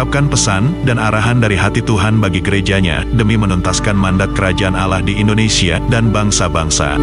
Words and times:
mengungkapkan 0.00 0.32
pesan 0.32 0.64
dan 0.88 0.96
arahan 0.96 1.44
dari 1.44 1.60
hati 1.60 1.84
Tuhan 1.84 2.24
bagi 2.24 2.40
gerejanya 2.40 3.04
demi 3.04 3.36
menuntaskan 3.36 3.92
mandat 3.92 4.32
kerajaan 4.32 4.72
Allah 4.72 5.04
di 5.04 5.20
Indonesia 5.20 5.76
dan 5.92 6.08
bangsa-bangsa. 6.08 6.96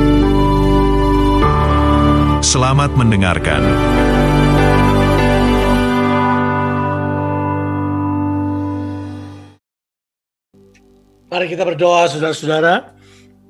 Selamat 2.42 2.98
mendengarkan. 2.98 3.62
Mari 11.30 11.46
kita 11.54 11.70
berdoa 11.70 12.10
saudara-saudara. 12.10 12.98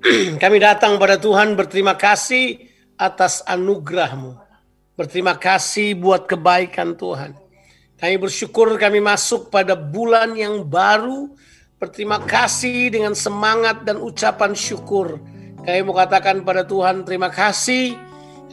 Kami 0.43 0.57
datang 0.59 0.99
pada 0.99 1.15
Tuhan 1.15 1.55
berterima 1.55 1.95
kasih 1.95 2.67
atas 2.99 3.47
anugerahmu. 3.47 4.35
Berterima 4.99 5.39
kasih 5.39 5.95
buat 5.95 6.27
kebaikan 6.27 6.99
Tuhan. 6.99 7.46
Kami 7.97 8.13
bersyukur 8.21 8.77
kami 8.77 9.01
masuk 9.01 9.49
pada 9.49 9.73
bulan 9.73 10.37
yang 10.37 10.61
baru. 10.61 11.33
Berterima 11.81 12.21
kasih 12.21 12.93
dengan 12.93 13.17
semangat 13.17 13.89
dan 13.89 13.97
ucapan 13.97 14.53
syukur. 14.53 15.17
Kami 15.65 15.81
mau 15.81 15.97
katakan 15.97 16.45
pada 16.45 16.61
Tuhan 16.61 17.01
terima 17.09 17.33
kasih. 17.33 17.97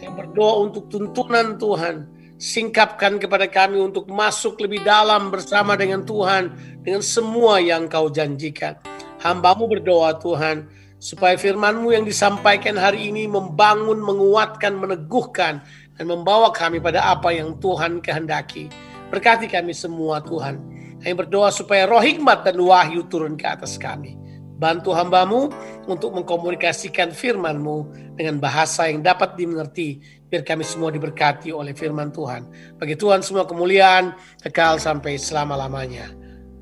Kami 0.00 0.12
berdoa 0.16 0.64
untuk 0.64 0.88
tuntunan 0.88 1.60
Tuhan. 1.60 2.08
Singkapkan 2.40 3.20
kepada 3.20 3.44
kami 3.44 3.84
untuk 3.84 4.08
masuk 4.08 4.56
lebih 4.64 4.80
dalam 4.80 5.28
bersama 5.28 5.76
dengan 5.76 6.08
Tuhan. 6.08 6.48
Dengan 6.80 7.04
semua 7.04 7.60
yang 7.60 7.84
kau 7.84 8.08
janjikan. 8.08 8.80
Hambamu 9.20 9.68
berdoa 9.68 10.16
Tuhan. 10.24 10.72
Supaya 10.96 11.36
firmanmu 11.36 11.92
yang 11.92 12.08
disampaikan 12.08 12.80
hari 12.80 13.12
ini 13.12 13.28
membangun, 13.28 14.00
menguatkan, 14.00 14.72
meneguhkan. 14.72 15.60
Dan 16.00 16.08
membawa 16.08 16.48
kami 16.48 16.80
pada 16.80 17.12
apa 17.12 17.28
yang 17.28 17.60
Tuhan 17.60 18.00
kehendaki. 18.00 18.93
Berkati 19.12 19.46
kami 19.50 19.72
semua 19.76 20.20
Tuhan. 20.24 20.60
Kami 21.02 21.14
berdoa 21.14 21.52
supaya 21.52 21.84
roh 21.84 22.00
hikmat 22.00 22.48
dan 22.48 22.56
wahyu 22.56 23.04
turun 23.08 23.36
ke 23.36 23.44
atas 23.44 23.76
kami. 23.76 24.16
Bantu 24.54 24.94
hambamu 24.94 25.50
untuk 25.90 26.14
mengkomunikasikan 26.14 27.10
firmanmu 27.10 27.90
dengan 28.16 28.38
bahasa 28.38 28.86
yang 28.88 29.02
dapat 29.02 29.34
dimengerti. 29.34 30.00
Biar 30.30 30.46
kami 30.46 30.64
semua 30.64 30.88
diberkati 30.94 31.50
oleh 31.50 31.76
firman 31.76 32.14
Tuhan. 32.14 32.48
Bagi 32.80 32.94
Tuhan 32.94 33.20
semua 33.20 33.44
kemuliaan 33.44 34.14
kekal 34.40 34.80
sampai 34.80 35.18
selama-lamanya. 35.20 36.08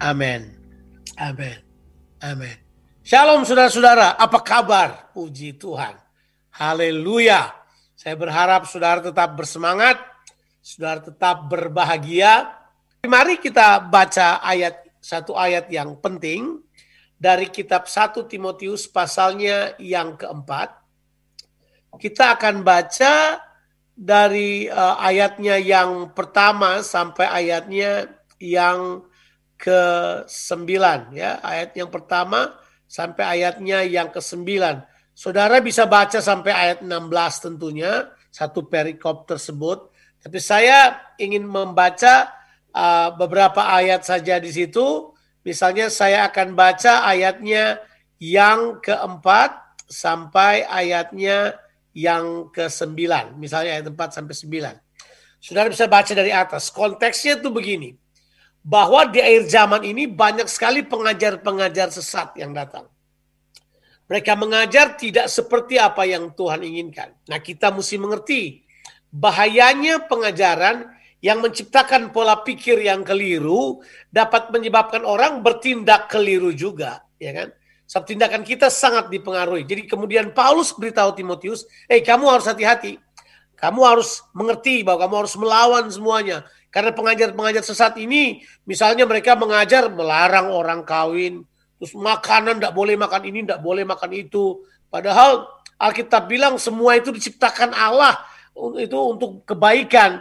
Amin. 0.02 0.56
Amin. 1.20 1.60
Amin. 2.24 2.56
Shalom 3.02 3.42
saudara-saudara, 3.42 4.14
apa 4.18 4.38
kabar? 4.42 5.10
Puji 5.14 5.58
Tuhan. 5.58 5.98
Haleluya. 6.54 7.50
Saya 7.98 8.18
berharap 8.18 8.66
saudara 8.66 8.98
tetap 8.98 9.38
bersemangat, 9.38 9.98
saudara 10.62 11.02
tetap 11.02 11.50
berbahagia. 11.50 12.54
Mari 13.02 13.42
kita 13.42 13.82
baca 13.82 14.38
ayat 14.38 14.86
satu 15.02 15.34
ayat 15.34 15.66
yang 15.74 15.98
penting 15.98 16.62
dari 17.18 17.50
kitab 17.50 17.90
1 17.90 18.30
Timotius 18.30 18.86
pasalnya 18.86 19.74
yang 19.82 20.14
keempat. 20.14 20.78
Kita 21.98 22.38
akan 22.38 22.62
baca 22.62 23.42
dari 23.92 24.70
uh, 24.70 24.96
ayatnya 25.02 25.58
yang 25.58 26.14
pertama 26.14 26.80
sampai 26.80 27.26
ayatnya 27.26 28.08
yang 28.38 29.02
ke-9 29.58 30.66
ya. 31.12 31.42
Ayat 31.42 31.74
yang 31.74 31.90
pertama 31.90 32.54
sampai 32.86 33.38
ayatnya 33.38 33.82
yang 33.82 34.14
ke-9. 34.14 34.46
Saudara 35.12 35.60
bisa 35.60 35.84
baca 35.84 36.22
sampai 36.22 36.54
ayat 36.54 36.78
16 36.80 36.88
tentunya, 37.44 38.08
satu 38.32 38.64
perikop 38.64 39.28
tersebut. 39.28 39.91
Tapi 40.22 40.38
saya 40.38 41.02
ingin 41.18 41.42
membaca 41.42 42.30
uh, 42.70 43.10
beberapa 43.18 43.58
ayat 43.58 44.06
saja 44.06 44.38
di 44.38 44.54
situ. 44.54 45.10
Misalnya 45.42 45.90
saya 45.90 46.30
akan 46.30 46.54
baca 46.54 47.02
ayatnya 47.02 47.82
yang 48.22 48.78
keempat 48.78 49.82
sampai 49.90 50.62
ayatnya 50.62 51.58
yang 51.90 52.48
ke-9. 52.54 52.94
Misalnya 53.36 53.82
ayat 53.82 53.86
4 53.90 53.98
sampai 54.22 54.34
9. 54.38 55.42
Saudara 55.42 55.66
bisa 55.66 55.90
baca 55.90 56.12
dari 56.14 56.30
atas. 56.30 56.70
Konteksnya 56.70 57.42
tuh 57.42 57.50
begini. 57.50 57.98
Bahwa 58.62 59.02
di 59.10 59.18
akhir 59.18 59.50
zaman 59.50 59.82
ini 59.82 60.06
banyak 60.06 60.46
sekali 60.46 60.86
pengajar-pengajar 60.86 61.90
sesat 61.90 62.38
yang 62.38 62.54
datang. 62.54 62.86
Mereka 64.06 64.38
mengajar 64.38 64.94
tidak 64.94 65.26
seperti 65.26 65.82
apa 65.82 66.06
yang 66.06 66.30
Tuhan 66.30 66.62
inginkan. 66.62 67.10
Nah 67.26 67.42
kita 67.42 67.74
mesti 67.74 67.98
mengerti 67.98 68.62
bahayanya 69.12 70.08
pengajaran 70.08 70.88
yang 71.22 71.38
menciptakan 71.38 72.10
pola 72.10 72.42
pikir 72.42 72.82
yang 72.82 73.06
keliru 73.06 73.78
dapat 74.10 74.50
menyebabkan 74.50 75.06
orang 75.06 75.44
bertindak 75.44 76.10
keliru 76.10 76.50
juga, 76.50 77.04
ya 77.20 77.30
kan? 77.30 77.48
Sebab 77.86 78.04
tindakan 78.08 78.42
kita 78.42 78.72
sangat 78.72 79.12
dipengaruhi. 79.12 79.68
Jadi 79.68 79.86
kemudian 79.86 80.32
Paulus 80.32 80.74
beritahu 80.74 81.12
Timotius, 81.12 81.68
"Eh, 81.86 82.00
hey, 82.00 82.00
kamu 82.02 82.24
harus 82.26 82.48
hati-hati. 82.48 82.98
Kamu 83.54 83.78
harus 83.86 84.24
mengerti 84.34 84.82
bahwa 84.82 85.06
kamu 85.06 85.14
harus 85.22 85.34
melawan 85.38 85.86
semuanya. 85.86 86.42
Karena 86.72 86.90
pengajar-pengajar 86.90 87.62
sesat 87.62 87.94
ini, 88.00 88.42
misalnya 88.66 89.06
mereka 89.06 89.38
mengajar 89.38 89.92
melarang 89.92 90.50
orang 90.50 90.82
kawin, 90.82 91.44
terus 91.78 91.92
makanan 91.94 92.58
tidak 92.58 92.74
boleh 92.74 92.98
makan 92.98 93.22
ini, 93.28 93.44
tidak 93.44 93.60
boleh 93.62 93.84
makan 93.86 94.10
itu. 94.16 94.64
Padahal 94.88 95.46
Alkitab 95.78 96.26
bilang 96.26 96.56
semua 96.56 96.96
itu 96.96 97.12
diciptakan 97.14 97.76
Allah 97.76 98.18
itu 98.78 98.98
untuk 98.98 99.42
kebaikan 99.48 100.20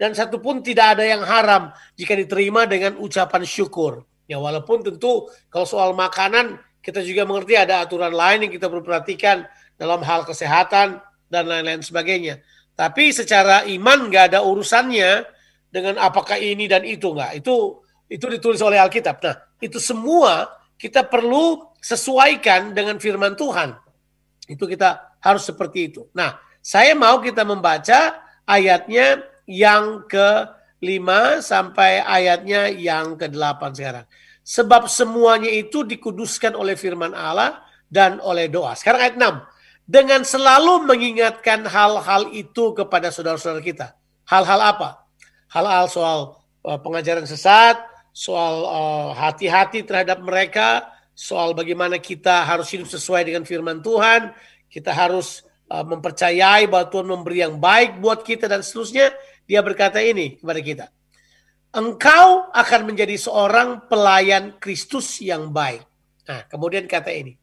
dan 0.00 0.16
satu 0.16 0.40
pun 0.40 0.64
tidak 0.64 0.96
ada 0.96 1.04
yang 1.04 1.20
haram 1.20 1.68
jika 1.92 2.16
diterima 2.16 2.64
dengan 2.64 2.96
ucapan 2.96 3.44
syukur. 3.44 4.04
Ya 4.24 4.40
walaupun 4.40 4.80
tentu 4.80 5.28
kalau 5.52 5.68
soal 5.68 5.92
makanan 5.92 6.56
kita 6.80 7.04
juga 7.04 7.28
mengerti 7.28 7.60
ada 7.60 7.84
aturan 7.84 8.16
lain 8.16 8.48
yang 8.48 8.52
kita 8.52 8.72
perlu 8.72 8.80
perhatikan 8.80 9.44
dalam 9.76 10.00
hal 10.00 10.24
kesehatan 10.24 11.04
dan 11.28 11.44
lain-lain 11.44 11.84
sebagainya. 11.84 12.40
Tapi 12.72 13.12
secara 13.12 13.68
iman 13.68 14.08
nggak 14.08 14.32
ada 14.32 14.40
urusannya 14.40 15.28
dengan 15.68 16.00
apakah 16.00 16.40
ini 16.40 16.64
dan 16.64 16.80
itu 16.88 17.12
nggak. 17.12 17.44
Itu 17.44 17.84
itu 18.08 18.24
ditulis 18.24 18.64
oleh 18.64 18.80
Alkitab. 18.80 19.20
Nah 19.20 19.36
itu 19.60 19.76
semua 19.76 20.48
kita 20.80 21.04
perlu 21.04 21.76
sesuaikan 21.76 22.72
dengan 22.72 22.96
firman 22.96 23.36
Tuhan. 23.36 23.76
Itu 24.48 24.64
kita 24.64 25.20
harus 25.20 25.44
seperti 25.44 25.92
itu. 25.92 26.08
Nah 26.16 26.40
saya 26.60 26.92
mau 26.92 27.20
kita 27.24 27.40
membaca 27.44 28.20
ayatnya 28.44 29.24
yang 29.48 30.04
ke-5 30.06 31.08
sampai 31.40 32.04
ayatnya 32.04 32.68
yang 32.68 33.16
ke-8 33.16 33.60
sekarang. 33.74 34.06
Sebab 34.44 34.86
semuanya 34.86 35.48
itu 35.48 35.84
dikuduskan 35.84 36.52
oleh 36.52 36.76
firman 36.76 37.16
Allah 37.16 37.64
dan 37.88 38.20
oleh 38.22 38.46
doa. 38.46 38.76
Sekarang 38.76 39.00
ayat 39.02 39.16
6. 39.16 39.90
Dengan 39.90 40.22
selalu 40.22 40.86
mengingatkan 40.86 41.66
hal-hal 41.66 42.30
itu 42.30 42.70
kepada 42.78 43.10
saudara-saudara 43.10 43.58
kita. 43.58 43.86
Hal-hal 44.30 44.62
apa? 44.62 45.02
Hal-hal 45.50 45.90
soal 45.90 46.38
uh, 46.62 46.78
pengajaran 46.78 47.26
sesat, 47.26 47.74
soal 48.14 48.54
uh, 48.70 49.08
hati-hati 49.18 49.82
uh, 49.82 49.86
terhadap 49.90 50.22
mereka, 50.22 50.86
soal 51.10 51.58
bagaimana 51.58 51.98
kita 51.98 52.46
harus 52.46 52.70
hidup 52.70 52.86
sesuai 52.86 53.26
dengan 53.26 53.42
firman 53.42 53.82
Tuhan, 53.82 54.30
kita 54.70 54.94
harus 54.94 55.42
uh, 55.70 55.86
mempercayai 55.86 56.66
bahwa 56.66 56.90
Tuhan 56.90 57.06
memberi 57.06 57.46
yang 57.46 57.56
baik 57.62 58.02
buat 58.02 58.26
kita 58.26 58.50
dan 58.50 58.60
seterusnya 58.66 59.14
dia 59.46 59.62
berkata 59.62 60.02
ini 60.02 60.36
kepada 60.36 60.60
kita. 60.60 60.86
Engkau 61.70 62.50
akan 62.50 62.80
menjadi 62.82 63.14
seorang 63.14 63.86
pelayan 63.86 64.58
Kristus 64.58 65.22
yang 65.22 65.54
baik. 65.54 65.86
Nah, 66.26 66.42
kemudian 66.50 66.90
kata 66.90 67.14
ini. 67.14 67.38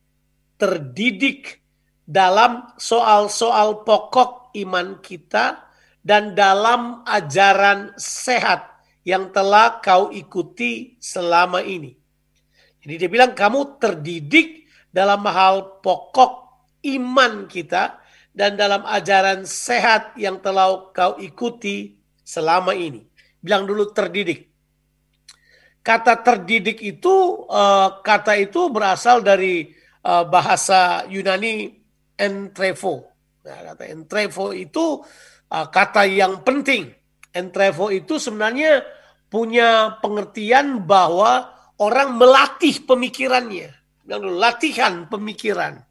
Terdidik 0.60 1.64
dalam 2.04 2.76
soal-soal 2.76 3.88
pokok 3.88 4.52
iman 4.60 5.00
kita 5.00 5.72
dan 6.04 6.36
dalam 6.36 7.08
ajaran 7.08 7.96
sehat 7.96 8.68
yang 9.08 9.32
telah 9.32 9.80
kau 9.80 10.12
ikuti 10.12 11.00
selama 11.00 11.64
ini. 11.64 11.96
Jadi 12.84 12.94
dia 13.00 13.10
bilang 13.12 13.32
kamu 13.32 13.80
terdidik 13.80 14.68
dalam 14.92 15.24
hal 15.28 15.84
pokok 15.84 16.48
iman 16.84 17.48
kita 17.48 18.00
dan 18.38 18.54
dalam 18.54 18.86
ajaran 18.86 19.50
sehat 19.50 20.14
yang 20.14 20.38
telah 20.38 20.94
kau 20.94 21.18
ikuti 21.18 21.98
selama 22.22 22.78
ini. 22.78 23.02
Bilang 23.42 23.66
dulu 23.66 23.90
terdidik. 23.90 24.54
Kata 25.82 26.22
terdidik 26.22 26.78
itu 26.86 27.48
uh, 27.50 27.98
kata 28.06 28.38
itu 28.38 28.70
berasal 28.70 29.26
dari 29.26 29.74
uh, 30.06 30.22
bahasa 30.30 31.10
Yunani 31.10 31.82
entrevo. 32.14 33.10
Nah, 33.42 33.74
kata 33.74 33.90
entrevo 33.90 34.54
itu 34.54 35.02
uh, 35.50 35.68
kata 35.74 36.06
yang 36.06 36.46
penting. 36.46 36.94
Entrevo 37.34 37.90
itu 37.90 38.22
sebenarnya 38.22 38.86
punya 39.34 39.98
pengertian 39.98 40.86
bahwa 40.86 41.58
orang 41.82 42.14
melatih 42.22 42.86
pemikirannya. 42.86 43.74
Latihan 44.38 45.10
pemikiran. 45.10 45.87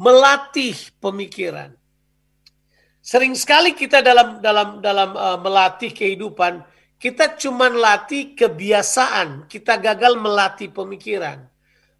Melatih 0.00 0.76
pemikiran. 1.00 1.76
Sering 3.02 3.34
sekali 3.34 3.74
kita 3.74 3.98
dalam 3.98 4.38
dalam 4.38 4.78
dalam 4.78 5.10
uh, 5.18 5.38
melatih 5.42 5.90
kehidupan, 5.90 6.62
kita 7.02 7.34
cuma 7.34 7.66
latih 7.66 8.38
kebiasaan, 8.38 9.50
kita 9.50 9.74
gagal 9.82 10.14
melatih 10.14 10.70
pemikiran. 10.70 11.42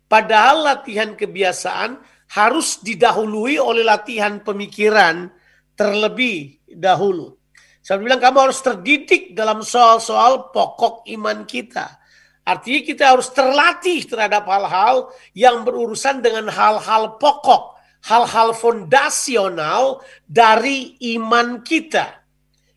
Padahal 0.06 0.62
latihan 0.62 1.19
kebiasaan 1.19 1.99
harus 2.39 2.79
didahului 2.81 3.59
oleh 3.59 3.83
latihan 3.83 4.39
pemikiran 4.41 5.27
terlebih 5.75 6.62
dahulu. 6.71 7.35
Saya 7.83 7.99
bilang 7.99 8.23
kamu 8.23 8.39
harus 8.47 8.62
terdidik 8.62 9.35
dalam 9.35 9.67
soal-soal 9.67 10.55
pokok 10.55 11.03
iman 11.19 11.43
kita. 11.43 11.99
Artinya 12.47 12.81
kita 12.87 13.05
harus 13.15 13.31
terlatih 13.35 14.06
terhadap 14.06 14.47
hal-hal 14.47 15.11
yang 15.35 15.67
berurusan 15.67 16.23
dengan 16.23 16.47
hal-hal 16.50 17.19
pokok, 17.19 17.72
hal-hal 18.03 18.55
fondasional 18.55 20.03
dari 20.27 20.99
iman 21.17 21.63
kita. 21.63 22.23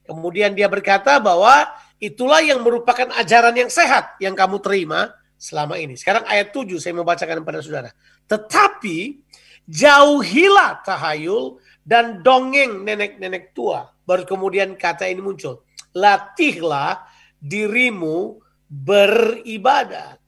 Kemudian 0.06 0.54
dia 0.54 0.70
berkata 0.70 1.18
bahwa 1.18 1.66
itulah 1.98 2.42
yang 2.46 2.62
merupakan 2.62 3.10
ajaran 3.18 3.58
yang 3.58 3.72
sehat 3.74 4.18
yang 4.22 4.38
kamu 4.38 4.62
terima 4.62 5.14
selama 5.36 5.82
ini. 5.82 5.98
Sekarang 5.98 6.24
ayat 6.30 6.54
7 6.54 6.78
saya 6.78 6.94
membacakan 6.94 7.42
kepada 7.42 7.60
saudara. 7.66 7.90
Tetapi 8.30 9.26
jauhilah 9.66 10.86
tahayul 10.86 11.58
dan 11.82 12.22
dongeng 12.22 12.86
nenek-nenek 12.86 13.54
tua 13.54 13.96
Baru 14.06 14.24
kemudian 14.24 14.78
kata 14.78 15.10
ini 15.10 15.20
muncul. 15.20 15.66
Latihlah 15.98 17.10
dirimu 17.42 18.38
beribadah. 18.70 20.22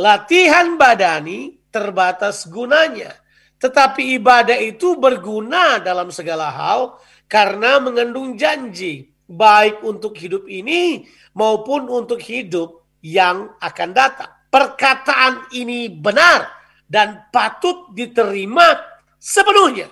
Latihan 0.00 0.80
badani 0.80 1.60
terbatas 1.68 2.48
gunanya. 2.48 3.12
Tetapi 3.62 4.18
ibadah 4.18 4.58
itu 4.58 4.98
berguna 4.98 5.78
dalam 5.78 6.10
segala 6.10 6.50
hal 6.50 6.98
karena 7.30 7.78
mengandung 7.78 8.34
janji. 8.34 9.14
Baik 9.30 9.86
untuk 9.86 10.18
hidup 10.18 10.50
ini 10.50 11.06
maupun 11.32 11.86
untuk 11.86 12.18
hidup 12.18 12.82
yang 13.06 13.54
akan 13.62 13.90
datang. 13.94 14.28
Perkataan 14.50 15.48
ini 15.54 15.86
benar 15.88 16.50
dan 16.90 17.30
patut 17.30 17.94
diterima 17.94 18.76
sepenuhnya. 19.16 19.88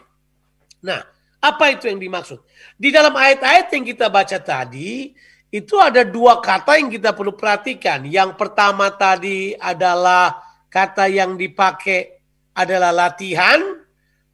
Nah, 0.85 1.01
apa 1.41 1.73
itu 1.73 1.89
yang 1.89 1.97
dimaksud? 1.97 2.43
Di 2.77 2.93
dalam 2.93 3.17
ayat-ayat 3.17 3.73
yang 3.73 3.85
kita 3.89 4.13
baca 4.13 4.37
tadi, 4.45 5.15
itu 5.49 5.75
ada 5.81 6.05
dua 6.05 6.45
kata 6.45 6.77
yang 6.77 6.93
kita 6.93 7.17
perlu 7.17 7.33
perhatikan. 7.33 8.05
Yang 8.05 8.37
pertama 8.37 8.93
tadi 8.93 9.57
adalah 9.57 10.37
kata 10.69 11.09
yang 11.09 11.41
dipakai 11.41 12.20
adalah 12.57 12.91
latihan, 12.91 13.81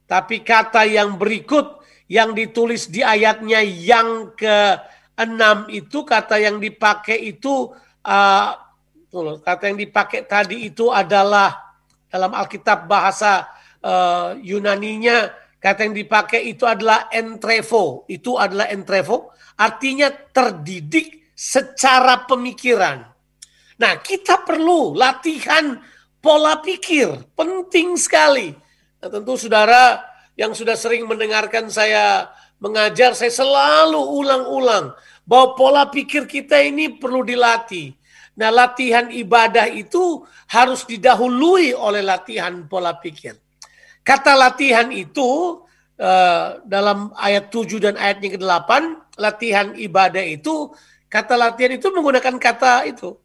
tapi 0.09 0.41
kata 0.41 0.87
yang 0.87 1.15
berikut 1.15 1.81
yang 2.07 2.31
ditulis 2.31 2.87
di 2.87 3.03
ayatnya 3.03 3.59
yang 3.61 4.31
ke-6 4.35 5.67
itu 5.75 6.07
kata 6.07 6.39
yang 6.39 6.57
dipakai 6.57 7.19
itu 7.35 7.75
uh, 8.07 8.49
kata 9.43 9.63
yang 9.67 9.79
dipakai 9.79 10.23
tadi 10.23 10.71
itu 10.71 10.87
adalah 10.87 11.75
dalam 12.07 12.31
Alkitab 12.31 12.87
bahasa 12.87 13.51
uh, 13.83 14.39
Yunaninya 14.39 15.47
Kata 15.57 15.89
yang 15.89 15.97
dipakai 15.97 16.53
itu 16.53 16.69
adalah 16.69 17.09
entrevo. 17.09 18.05
Itu 18.05 18.37
adalah 18.37 18.69
entrevo. 18.69 19.33
Artinya 19.57 20.13
terdidik 20.29 21.33
secara 21.33 22.29
pemikiran. 22.29 23.01
Nah 23.81 23.93
kita 24.01 24.45
perlu 24.45 24.93
latihan 24.93 25.81
pola 26.21 26.59
pikir. 26.61 27.23
Penting 27.33 27.97
sekali. 27.97 28.53
Nah, 29.01 29.09
tentu 29.09 29.37
saudara 29.37 30.01
yang 30.37 30.53
sudah 30.53 30.77
sering 30.77 31.05
mendengarkan 31.05 31.69
saya 31.69 32.29
mengajar, 32.57 33.13
saya 33.13 33.29
selalu 33.29 34.01
ulang-ulang 34.01 34.93
bahwa 35.25 35.47
pola 35.53 35.83
pikir 35.89 36.25
kita 36.25 36.57
ini 36.61 36.97
perlu 36.97 37.21
dilatih. 37.21 37.93
Nah, 38.37 38.53
latihan 38.53 39.09
ibadah 39.09 39.65
itu 39.69 40.21
harus 40.49 40.85
didahului 40.85 41.73
oleh 41.73 42.05
latihan 42.05 42.69
pola 42.69 42.93
pikir. 42.97 43.33
Kata 44.05 44.37
latihan 44.37 44.87
itu 44.93 45.59
uh, 45.97 46.61
dalam 46.63 47.11
ayat 47.17 47.49
7 47.49 47.81
dan 47.81 47.95
ayat 47.97 48.21
yang 48.23 48.37
ke-8, 48.39 48.71
latihan 49.17 49.67
ibadah 49.73 50.21
itu, 50.21 50.69
kata 51.09 51.33
latihan 51.33 51.75
itu 51.75 51.89
menggunakan 51.89 52.37
kata 52.37 52.87
itu. 52.87 53.17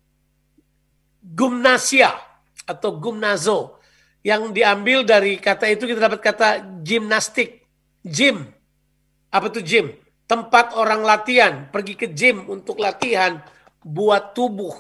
Gumnasia 1.22 2.31
atau 2.66 2.96
gumnazo. 2.96 3.78
Yang 4.22 4.54
diambil 4.54 5.02
dari 5.02 5.38
kata 5.38 5.66
itu 5.66 5.86
kita 5.86 6.06
dapat 6.06 6.20
kata 6.22 6.48
gimnastik. 6.82 7.66
Gym. 8.02 8.46
Apa 9.30 9.50
itu 9.50 9.62
gym? 9.62 9.86
Tempat 10.30 10.78
orang 10.78 11.02
latihan. 11.02 11.66
Pergi 11.70 11.98
ke 11.98 12.06
gym 12.10 12.46
untuk 12.46 12.78
latihan 12.78 13.42
buat 13.82 14.30
tubuh. 14.34 14.74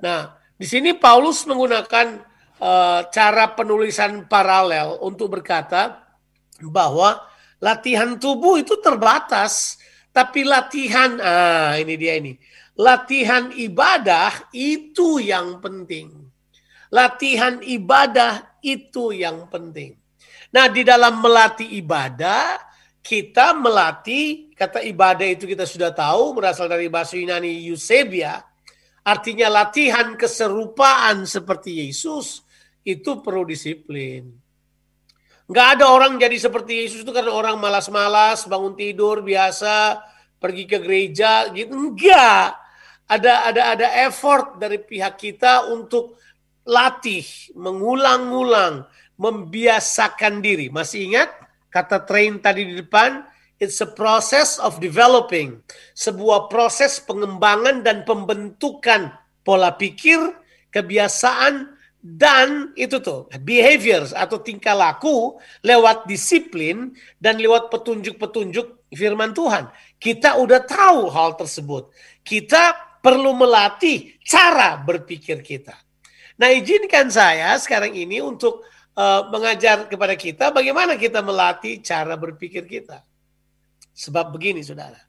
Nah, 0.00 0.32
di 0.56 0.64
sini 0.64 0.96
Paulus 0.96 1.44
menggunakan 1.44 2.24
uh, 2.60 3.00
cara 3.12 3.52
penulisan 3.52 4.24
paralel 4.24 4.96
untuk 5.04 5.36
berkata 5.36 6.00
bahwa 6.64 7.20
latihan 7.60 8.16
tubuh 8.16 8.56
itu 8.56 8.80
terbatas, 8.80 9.76
tapi 10.12 10.44
latihan 10.44 11.20
ah 11.20 11.76
ini 11.76 11.94
dia 12.00 12.16
ini. 12.16 12.36
Latihan 12.76 13.52
ibadah 13.52 14.52
itu 14.52 15.20
yang 15.20 15.60
penting. 15.64 16.25
Latihan 16.92 17.62
ibadah 17.62 18.60
itu 18.62 19.14
yang 19.14 19.46
penting. 19.50 19.98
Nah, 20.54 20.70
di 20.70 20.86
dalam 20.86 21.18
melatih 21.18 21.66
ibadah, 21.78 22.60
kita 23.02 23.54
melatih 23.54 24.50
kata 24.54 24.82
ibadah 24.82 25.26
itu 25.26 25.46
kita 25.46 25.62
sudah 25.62 25.94
tahu 25.94 26.34
berasal 26.34 26.66
dari 26.66 26.90
bahasa 26.90 27.14
Yunani 27.14 27.66
Eusebia, 27.70 28.42
artinya 29.06 29.46
latihan 29.46 30.18
keserupaan 30.18 31.22
seperti 31.28 31.86
Yesus 31.86 32.42
itu 32.82 33.22
perlu 33.22 33.46
disiplin. 33.46 34.26
Nggak 35.46 35.66
ada 35.78 35.94
orang 35.94 36.18
jadi 36.18 36.34
seperti 36.34 36.86
Yesus 36.86 37.06
itu 37.06 37.12
karena 37.14 37.30
orang 37.30 37.54
malas-malas, 37.62 38.50
bangun 38.50 38.74
tidur 38.74 39.22
biasa, 39.22 40.02
pergi 40.42 40.66
ke 40.66 40.82
gereja 40.82 41.46
gitu. 41.54 41.70
Enggak. 41.74 42.58
Ada 43.06 43.54
ada 43.54 43.62
ada 43.78 43.86
effort 44.02 44.58
dari 44.58 44.82
pihak 44.82 45.14
kita 45.14 45.70
untuk 45.70 46.18
latih, 46.66 47.24
mengulang-ulang, 47.54 48.84
membiasakan 49.16 50.44
diri. 50.44 50.68
Masih 50.68 51.08
ingat 51.08 51.30
kata 51.70 52.04
train 52.04 52.42
tadi 52.42 52.66
di 52.66 52.74
depan? 52.82 53.24
It's 53.56 53.80
a 53.80 53.88
process 53.88 54.60
of 54.60 54.82
developing. 54.84 55.64
Sebuah 55.96 56.52
proses 56.52 57.00
pengembangan 57.00 57.80
dan 57.80 58.04
pembentukan 58.04 59.16
pola 59.40 59.72
pikir, 59.72 60.20
kebiasaan, 60.68 61.72
dan 62.06 62.76
itu 62.76 63.00
tuh 63.02 63.26
behaviors 63.42 64.12
atau 64.12 64.38
tingkah 64.38 64.76
laku 64.76 65.40
lewat 65.64 66.04
disiplin 66.06 66.94
dan 67.18 67.40
lewat 67.40 67.72
petunjuk-petunjuk 67.72 68.92
firman 68.92 69.32
Tuhan. 69.32 69.72
Kita 69.96 70.36
udah 70.38 70.60
tahu 70.62 71.08
hal 71.10 71.34
tersebut. 71.34 71.90
Kita 72.20 72.76
perlu 73.00 73.34
melatih 73.34 74.20
cara 74.22 74.78
berpikir 74.82 75.40
kita. 75.42 75.85
Nah, 76.36 76.52
izinkan 76.52 77.08
saya 77.08 77.56
sekarang 77.56 77.96
ini 77.96 78.20
untuk 78.20 78.64
uh, 78.96 79.28
mengajar 79.32 79.88
kepada 79.88 80.12
kita 80.16 80.52
bagaimana 80.52 81.00
kita 81.00 81.24
melatih 81.24 81.80
cara 81.80 82.16
berpikir 82.16 82.68
kita. 82.68 83.00
Sebab 83.96 84.36
begini, 84.36 84.60
Saudara. 84.60 85.00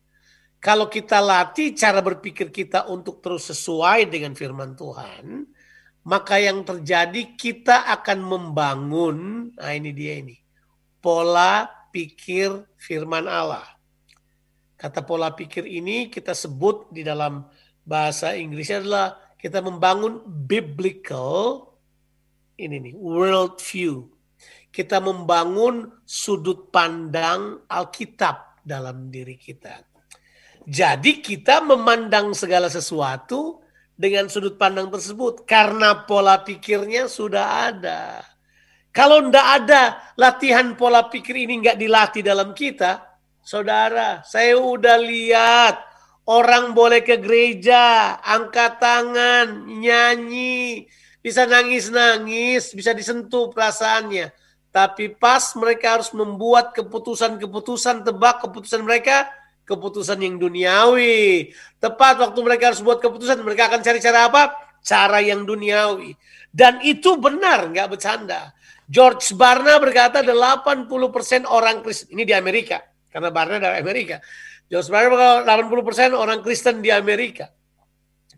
Kalau 0.57 0.89
kita 0.89 1.21
latih 1.21 1.77
cara 1.77 2.01
berpikir 2.01 2.49
kita 2.49 2.89
untuk 2.89 3.21
terus 3.21 3.51
sesuai 3.51 4.09
dengan 4.09 4.33
firman 4.33 4.73
Tuhan, 4.73 5.45
maka 6.07 6.39
yang 6.39 6.63
terjadi 6.63 7.35
kita 7.35 7.85
akan 7.99 8.19
membangun, 8.23 9.17
nah 9.53 9.71
ini 9.75 9.91
dia 9.91 10.23
ini, 10.23 10.39
pola 11.03 11.67
pikir 11.91 12.73
firman 12.79 13.27
Allah. 13.27 13.67
Kata 14.79 15.03
pola 15.03 15.35
pikir 15.35 15.67
ini 15.67 16.09
kita 16.09 16.31
sebut 16.31 16.89
di 16.95 17.03
dalam 17.03 17.45
bahasa 17.83 18.33
Inggrisnya 18.33 18.81
adalah 18.81 19.26
kita 19.47 19.63
membangun 19.63 20.27
biblical 20.27 21.71
ini 22.59 22.83
nih 22.83 22.95
world 22.99 23.63
view. 23.63 24.11
Kita 24.67 24.99
membangun 24.99 26.03
sudut 26.03 26.67
pandang 26.67 27.63
Alkitab 27.63 28.59
dalam 28.59 29.07
diri 29.07 29.39
kita. 29.39 29.87
Jadi 30.67 31.23
kita 31.23 31.63
memandang 31.63 32.35
segala 32.35 32.67
sesuatu 32.67 33.63
dengan 33.95 34.27
sudut 34.27 34.59
pandang 34.59 34.91
tersebut 34.91 35.47
karena 35.47 36.03
pola 36.03 36.43
pikirnya 36.43 37.07
sudah 37.07 37.71
ada. 37.71 38.19
Kalau 38.91 39.31
ndak 39.31 39.47
ada 39.63 40.11
latihan 40.19 40.75
pola 40.75 41.07
pikir 41.07 41.47
ini 41.47 41.63
nggak 41.63 41.79
dilatih 41.79 42.19
dalam 42.19 42.51
kita, 42.51 42.99
saudara, 43.39 44.19
saya 44.27 44.59
udah 44.59 44.99
lihat 44.99 45.86
orang 46.27 46.75
boleh 46.75 47.01
ke 47.07 47.15
gereja, 47.23 48.19
angkat 48.19 48.83
tangan, 48.83 49.63
nyanyi, 49.63 50.85
bisa 51.23 51.47
nangis-nangis, 51.47 52.75
bisa 52.75 52.91
disentuh 52.91 53.47
perasaannya. 53.55 54.35
Tapi 54.69 55.15
pas 55.15 55.55
mereka 55.55 55.97
harus 55.97 56.11
membuat 56.11 56.75
keputusan-keputusan, 56.75 58.03
tebak 58.03 58.43
keputusan 58.43 58.83
mereka, 58.83 59.31
keputusan 59.63 60.19
yang 60.19 60.35
duniawi. 60.35 61.55
Tepat 61.79 62.19
waktu 62.21 62.39
mereka 62.43 62.75
harus 62.75 62.83
buat 62.83 62.99
keputusan, 62.99 63.39
mereka 63.41 63.71
akan 63.71 63.81
cari 63.81 63.99
cara 64.03 64.27
apa? 64.27 64.51
Cara 64.83 65.23
yang 65.23 65.47
duniawi. 65.47 66.13
Dan 66.51 66.83
itu 66.83 67.15
benar, 67.17 67.71
nggak 67.71 67.97
bercanda. 67.97 68.51
George 68.87 69.35
Barna 69.35 69.79
berkata 69.83 70.23
80% 70.23 70.87
orang 71.43 71.83
Kristen, 71.83 72.15
ini 72.15 72.23
di 72.23 72.31
Amerika, 72.31 72.79
karena 73.11 73.27
Barna 73.31 73.59
dari 73.59 73.83
Amerika. 73.83 74.23
George 74.67 74.91
Barna 74.91 75.43
berkata 75.43 76.11
80% 76.11 76.11
orang 76.15 76.39
Kristen 76.43 76.83
di 76.83 76.91
Amerika 76.91 77.47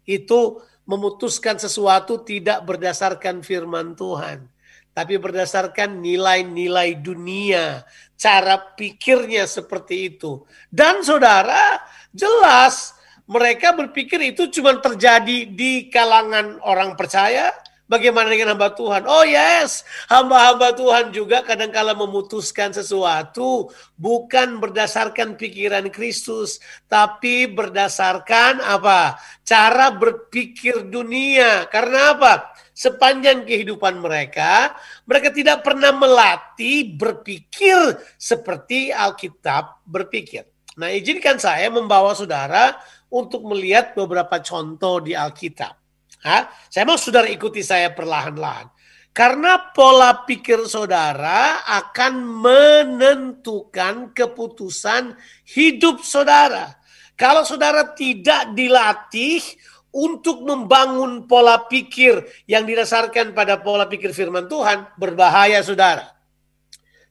itu 0.05 0.61
memutuskan 0.89 1.57
sesuatu 1.61 2.25
tidak 2.25 2.65
berdasarkan 2.65 3.45
firman 3.45 3.93
Tuhan, 3.93 4.49
tapi 4.89 5.21
berdasarkan 5.21 6.01
nilai-nilai 6.01 6.97
dunia, 6.97 7.85
cara 8.17 8.73
pikirnya 8.73 9.45
seperti 9.45 10.17
itu. 10.17 10.41
Dan 10.73 11.05
saudara, 11.05 11.77
jelas 12.09 12.97
mereka 13.29 13.77
berpikir 13.77 14.17
itu 14.33 14.49
cuma 14.49 14.81
terjadi 14.81 15.45
di 15.45 15.93
kalangan 15.93 16.57
orang 16.65 16.97
percaya, 16.97 17.53
Bagaimana 17.89 18.29
dengan 18.29 18.53
hamba 18.53 18.69
Tuhan? 18.77 19.09
Oh 19.09 19.25
yes, 19.25 19.81
hamba-hamba 20.13 20.77
Tuhan 20.77 21.09
juga 21.09 21.41
kadang-kala 21.41 21.97
memutuskan 21.97 22.69
sesuatu 22.69 23.73
bukan 23.97 24.61
berdasarkan 24.61 25.33
pikiran 25.33 25.89
Kristus, 25.89 26.61
tapi 26.85 27.49
berdasarkan 27.49 28.61
apa? 28.61 29.17
Cara 29.41 29.89
berpikir 29.89 30.85
dunia. 30.85 31.65
Karena 31.73 32.13
apa? 32.13 32.53
Sepanjang 32.77 33.49
kehidupan 33.49 33.97
mereka, 33.97 34.77
mereka 35.09 35.33
tidak 35.33 35.65
pernah 35.65 35.89
melatih 35.89 36.93
berpikir 36.93 37.97
seperti 38.21 38.93
Alkitab 38.93 39.81
berpikir. 39.89 40.45
Nah, 40.77 40.93
izinkan 40.93 41.41
saya 41.41 41.73
membawa 41.73 42.13
saudara 42.13 42.77
untuk 43.09 43.49
melihat 43.49 43.97
beberapa 43.97 44.37
contoh 44.45 45.01
di 45.01 45.17
Alkitab. 45.17 45.78
Ha? 46.23 46.51
Saya 46.67 46.83
mau 46.83 46.99
saudara 46.99 47.27
ikuti 47.31 47.63
saya 47.63 47.91
perlahan-lahan. 47.95 48.67
Karena 49.09 49.73
pola 49.73 50.23
pikir 50.23 50.63
saudara 50.69 51.65
akan 51.65 52.13
menentukan 52.23 54.13
keputusan 54.13 55.17
hidup 55.49 56.05
saudara. 56.05 56.77
Kalau 57.19 57.43
saudara 57.43 57.91
tidak 57.97 58.55
dilatih 58.55 59.43
untuk 59.91 60.45
membangun 60.45 61.25
pola 61.25 61.65
pikir 61.65 62.21
yang 62.45 62.63
didasarkan 62.63 63.33
pada 63.33 63.59
pola 63.59 63.89
pikir 63.89 64.13
firman 64.13 64.45
Tuhan, 64.45 64.93
berbahaya 64.95 65.59
saudara. 65.65 66.15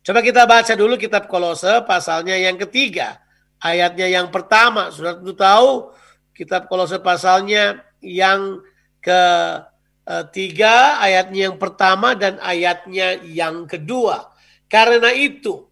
Coba 0.01 0.25
kita 0.25 0.49
baca 0.49 0.73
dulu 0.73 0.97
kitab 0.97 1.29
Kolose 1.29 1.85
pasalnya 1.85 2.39
yang 2.39 2.57
ketiga. 2.57 3.21
Ayatnya 3.61 4.09
yang 4.09 4.31
pertama, 4.33 4.89
saudara 4.95 5.19
tentu 5.21 5.35
tahu 5.37 5.93
kitab 6.33 6.71
Kolose 6.71 6.97
pasalnya 7.03 7.83
yang 8.01 8.63
ketiga, 9.09 11.01
ayatnya 11.01 11.53
yang 11.53 11.57
pertama 11.57 12.13
dan 12.13 12.37
ayatnya 12.41 13.21
yang 13.25 13.65
kedua. 13.65 14.33
Karena 14.69 15.13
itu, 15.13 15.69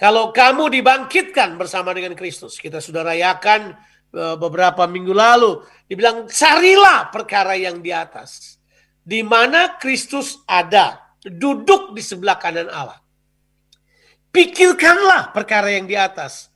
kalau 0.00 0.32
kamu 0.32 0.80
dibangkitkan 0.80 1.60
bersama 1.60 1.92
dengan 1.92 2.16
Kristus, 2.16 2.56
kita 2.56 2.80
sudah 2.80 3.04
rayakan 3.04 3.76
e, 4.10 4.22
beberapa 4.40 4.88
minggu 4.88 5.12
lalu, 5.12 5.60
dibilang 5.86 6.24
carilah 6.24 7.12
perkara 7.12 7.58
yang 7.58 7.84
di 7.84 7.92
atas. 7.92 8.56
Di 9.04 9.20
mana 9.20 9.76
Kristus 9.76 10.40
ada, 10.48 11.10
duduk 11.20 11.92
di 11.92 12.00
sebelah 12.00 12.40
kanan 12.40 12.72
Allah. 12.72 12.98
Pikirkanlah 14.30 15.34
perkara 15.34 15.74
yang 15.74 15.90
di 15.90 15.98
atas, 15.98 16.48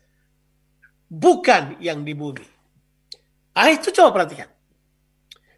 bukan 1.10 1.76
yang 1.82 2.06
di 2.06 2.14
bumi. 2.14 2.46
Ah 3.54 3.70
itu 3.70 3.90
coba 3.90 4.22
perhatikan. 4.22 4.53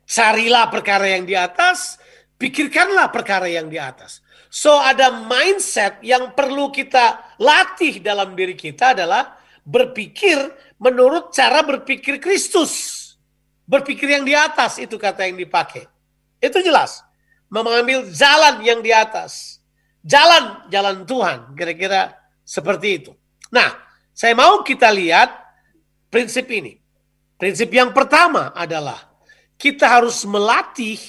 Carilah 0.07 0.71
perkara 0.71 1.11
yang 1.11 1.27
di 1.27 1.35
atas, 1.35 1.99
pikirkanlah 2.39 3.11
perkara 3.11 3.51
yang 3.51 3.67
di 3.67 3.77
atas. 3.77 4.23
So 4.47 4.79
ada 4.79 5.11
mindset 5.11 5.99
yang 6.01 6.33
perlu 6.33 6.71
kita 6.71 7.37
latih 7.43 7.99
dalam 7.99 8.39
diri 8.39 8.55
kita 8.55 8.95
adalah 8.95 9.35
berpikir 9.67 10.39
menurut 10.79 11.35
cara 11.35 11.67
berpikir 11.67 12.23
Kristus. 12.23 13.03
Berpikir 13.67 14.07
yang 14.07 14.23
di 14.23 14.31
atas 14.31 14.79
itu 14.79 14.95
kata 14.95 15.27
yang 15.27 15.43
dipakai. 15.43 15.91
Itu 16.39 16.63
jelas. 16.63 17.03
Mengambil 17.51 18.07
jalan 18.15 18.63
yang 18.63 18.79
di 18.79 18.95
atas. 18.95 19.59
Jalan, 20.07 20.71
jalan 20.71 21.03
Tuhan. 21.03 21.51
Kira-kira 21.59 22.15
seperti 22.47 23.03
itu. 23.03 23.13
Nah, 23.51 23.75
saya 24.15 24.39
mau 24.39 24.63
kita 24.63 24.87
lihat 24.95 25.35
prinsip 26.07 26.47
ini. 26.47 26.79
Prinsip 27.35 27.75
yang 27.75 27.91
pertama 27.91 28.55
adalah 28.55 29.16
kita 29.57 29.89
harus 30.01 30.25
melatih 30.29 31.01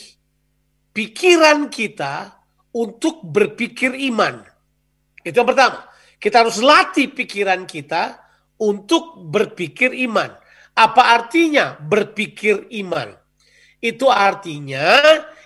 pikiran 0.95 1.67
kita 1.67 2.35
untuk 2.73 3.23
berpikir 3.23 3.93
iman. 4.11 4.43
Itu 5.21 5.43
yang 5.43 5.49
pertama. 5.49 5.85
Kita 6.17 6.41
harus 6.41 6.57
latih 6.57 7.13
pikiran 7.13 7.69
kita 7.69 8.17
untuk 8.57 9.21
berpikir 9.21 9.93
iman. 10.09 10.33
Apa 10.73 11.13
artinya 11.13 11.77
berpikir 11.77 12.65
iman? 12.81 13.13
Itu 13.77 14.09
artinya 14.09 14.97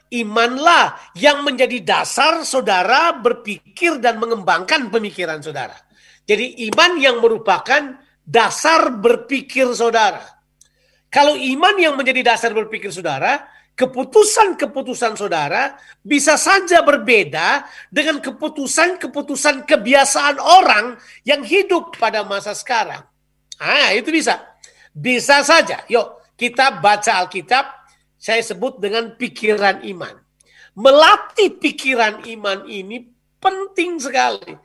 imanlah 0.08 1.12
yang 1.20 1.44
menjadi 1.44 1.84
dasar 1.84 2.48
saudara 2.48 3.16
berpikir 3.20 4.00
dan 4.00 4.20
mengembangkan 4.20 4.88
pemikiran 4.88 5.44
saudara. 5.44 5.76
Jadi 6.24 6.68
iman 6.72 6.92
yang 7.00 7.20
merupakan 7.20 8.00
dasar 8.24 8.96
berpikir 8.96 9.68
saudara. 9.76 10.24
Kalau 11.12 11.36
iman 11.36 11.76
yang 11.76 12.00
menjadi 12.00 12.24
dasar 12.24 12.56
berpikir 12.56 12.88
saudara, 12.88 13.44
keputusan-keputusan 13.76 15.20
saudara 15.20 15.76
bisa 16.00 16.40
saja 16.40 16.80
berbeda 16.88 17.68
dengan 17.92 18.24
keputusan-keputusan 18.24 19.68
kebiasaan 19.68 20.40
orang 20.40 20.96
yang 21.28 21.44
hidup 21.44 22.00
pada 22.00 22.24
masa 22.24 22.56
sekarang. 22.56 23.04
Ah, 23.60 23.92
itu 23.92 24.08
bisa. 24.08 24.40
Bisa 24.96 25.44
saja. 25.44 25.84
Yuk, 25.92 26.24
kita 26.40 26.80
baca 26.80 27.28
Alkitab, 27.28 27.66
saya 28.16 28.40
sebut 28.40 28.80
dengan 28.80 29.14
pikiran 29.20 29.84
iman. 29.92 30.16
Melatih 30.80 31.60
pikiran 31.60 32.24
iman 32.24 32.64
ini 32.72 33.12
penting 33.44 34.00
sekali. 34.00 34.56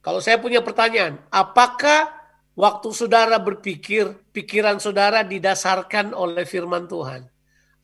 Kalau 0.00 0.24
saya 0.24 0.40
punya 0.40 0.64
pertanyaan, 0.64 1.20
apakah 1.28 2.17
Waktu 2.58 2.90
saudara 2.90 3.38
berpikir, 3.38 4.34
pikiran 4.34 4.82
saudara 4.82 5.22
didasarkan 5.22 6.10
oleh 6.10 6.42
firman 6.42 6.90
Tuhan. 6.90 7.22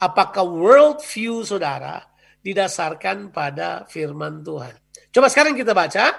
Apakah 0.02 0.42
world 0.42 0.98
view 0.98 1.46
saudara 1.46 2.02
didasarkan 2.42 3.30
pada 3.30 3.86
firman 3.86 4.42
Tuhan? 4.42 4.74
Coba 5.14 5.30
sekarang 5.30 5.54
kita 5.54 5.70
baca 5.70 6.10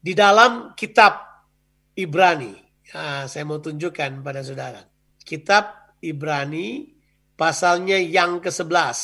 di 0.00 0.16
dalam 0.16 0.72
kitab 0.72 1.44
Ibrani. 1.92 2.56
Nah, 2.96 3.28
saya 3.28 3.44
mau 3.44 3.60
tunjukkan 3.60 4.24
pada 4.24 4.40
saudara. 4.40 4.80
Kitab 5.20 5.92
Ibrani 6.00 6.88
pasalnya 7.36 8.00
yang 8.00 8.40
ke-11. 8.40 8.96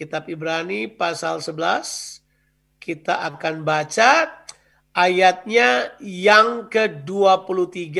Kitab 0.00 0.24
Ibrani 0.32 0.88
pasal 0.88 1.44
11 1.44 2.80
kita 2.80 3.28
akan 3.28 3.60
baca 3.60 4.43
ayatnya 4.94 5.98
yang 5.98 6.70
ke-23 6.70 7.98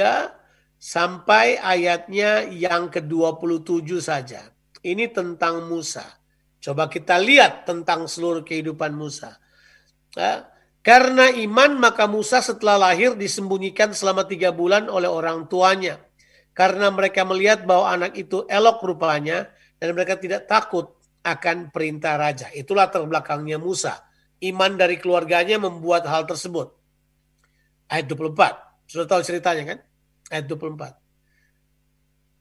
sampai 0.79 1.59
ayatnya 1.59 2.47
yang 2.47 2.89
ke-27 2.89 3.91
saja. 3.99 4.41
Ini 4.81 5.11
tentang 5.11 5.67
Musa. 5.67 6.07
Coba 6.63 6.89
kita 6.89 7.19
lihat 7.21 7.69
tentang 7.69 8.07
seluruh 8.07 8.47
kehidupan 8.47 8.95
Musa. 8.95 9.37
Ya, 10.15 10.47
karena 10.87 11.35
iman 11.35 11.83
maka 11.83 12.07
Musa 12.07 12.39
setelah 12.41 12.79
lahir 12.89 13.19
disembunyikan 13.19 13.91
selama 13.91 14.25
tiga 14.25 14.55
bulan 14.55 14.87
oleh 14.87 15.11
orang 15.11 15.51
tuanya. 15.51 15.99
Karena 16.55 16.87
mereka 16.95 17.27
melihat 17.27 17.67
bahwa 17.67 17.91
anak 17.91 18.15
itu 18.15 18.47
elok 18.47 18.79
rupanya 18.87 19.51
dan 19.83 19.91
mereka 19.91 20.15
tidak 20.15 20.47
takut 20.47 20.95
akan 21.27 21.75
perintah 21.75 22.15
raja. 22.15 22.47
Itulah 22.55 22.87
terbelakangnya 22.95 23.59
Musa. 23.59 24.07
Iman 24.45 24.79
dari 24.79 25.01
keluarganya 25.01 25.59
membuat 25.59 26.07
hal 26.07 26.29
tersebut 26.29 26.84
ayat 27.95 28.11
24. 28.11 28.91
Sudah 28.91 29.07
tahu 29.07 29.23
ceritanya 29.23 29.63
kan? 29.63 29.79
Ayat 30.35 30.51
24. 30.51 30.99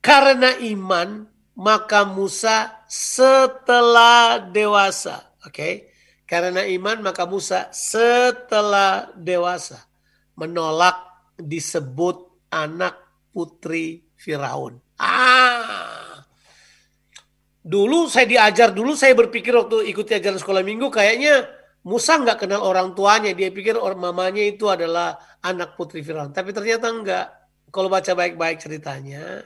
Karena 0.02 0.50
iman 0.74 1.30
maka 1.54 2.02
Musa 2.02 2.82
setelah 2.90 4.42
dewasa, 4.42 5.22
oke? 5.46 5.54
Okay? 5.54 5.74
Karena 6.26 6.66
iman 6.66 6.98
maka 7.04 7.24
Musa 7.30 7.70
setelah 7.70 9.14
dewasa 9.14 9.78
menolak 10.34 10.98
disebut 11.38 12.50
anak 12.50 12.98
putri 13.30 14.02
Firaun. 14.18 14.82
Ah. 14.98 16.24
Dulu 17.64 18.12
saya 18.12 18.28
diajar 18.28 18.76
dulu 18.76 18.92
saya 18.92 19.16
berpikir 19.16 19.56
waktu 19.56 19.88
ikuti 19.88 20.12
ajaran 20.12 20.36
sekolah 20.36 20.60
minggu 20.60 20.92
kayaknya 20.92 21.48
Musa 21.84 22.16
nggak 22.16 22.48
kenal 22.48 22.64
orang 22.64 22.96
tuanya, 22.96 23.36
dia 23.36 23.52
pikir 23.52 23.76
orang 23.76 24.00
mamanya 24.00 24.40
itu 24.40 24.64
adalah 24.72 25.20
anak 25.44 25.76
putri 25.76 26.00
Firaun. 26.00 26.32
Tapi 26.32 26.50
ternyata 26.56 26.88
enggak. 26.88 27.26
Kalau 27.68 27.92
baca 27.92 28.12
baik-baik 28.16 28.56
ceritanya, 28.62 29.44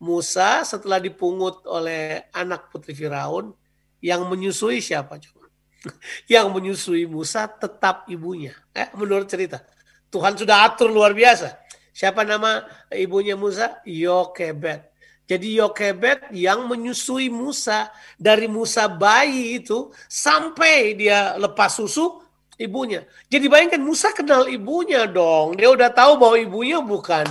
Musa 0.00 0.64
setelah 0.64 0.96
dipungut 0.96 1.68
oleh 1.68 2.24
anak 2.32 2.72
putri 2.72 2.96
Firaun, 2.96 3.52
yang 4.00 4.24
menyusui 4.24 4.80
siapa 4.80 5.20
coba? 5.20 5.52
yang 6.32 6.48
menyusui 6.48 7.04
Musa 7.04 7.44
tetap 7.44 8.08
ibunya. 8.08 8.56
Eh, 8.72 8.88
menurut 8.96 9.28
cerita. 9.28 9.60
Tuhan 10.08 10.34
sudah 10.40 10.64
atur 10.64 10.88
luar 10.88 11.12
biasa. 11.12 11.60
Siapa 11.92 12.24
nama 12.24 12.64
ibunya 12.90 13.36
Musa? 13.36 13.84
Yokebet. 13.84 14.89
Jadi 15.30 15.62
Yokebet 15.62 16.34
yang 16.34 16.66
menyusui 16.66 17.30
Musa 17.30 17.86
dari 18.18 18.50
Musa 18.50 18.90
bayi 18.90 19.62
itu 19.62 19.94
sampai 20.10 20.98
dia 20.98 21.38
lepas 21.38 21.70
susu 21.78 22.18
ibunya. 22.58 23.06
Jadi 23.30 23.46
bayangkan 23.46 23.78
Musa 23.78 24.10
kenal 24.10 24.50
ibunya 24.50 25.06
dong. 25.06 25.54
Dia 25.54 25.70
udah 25.70 25.86
tahu 25.94 26.18
bahwa 26.18 26.34
ibunya 26.34 26.82
bukan 26.82 27.30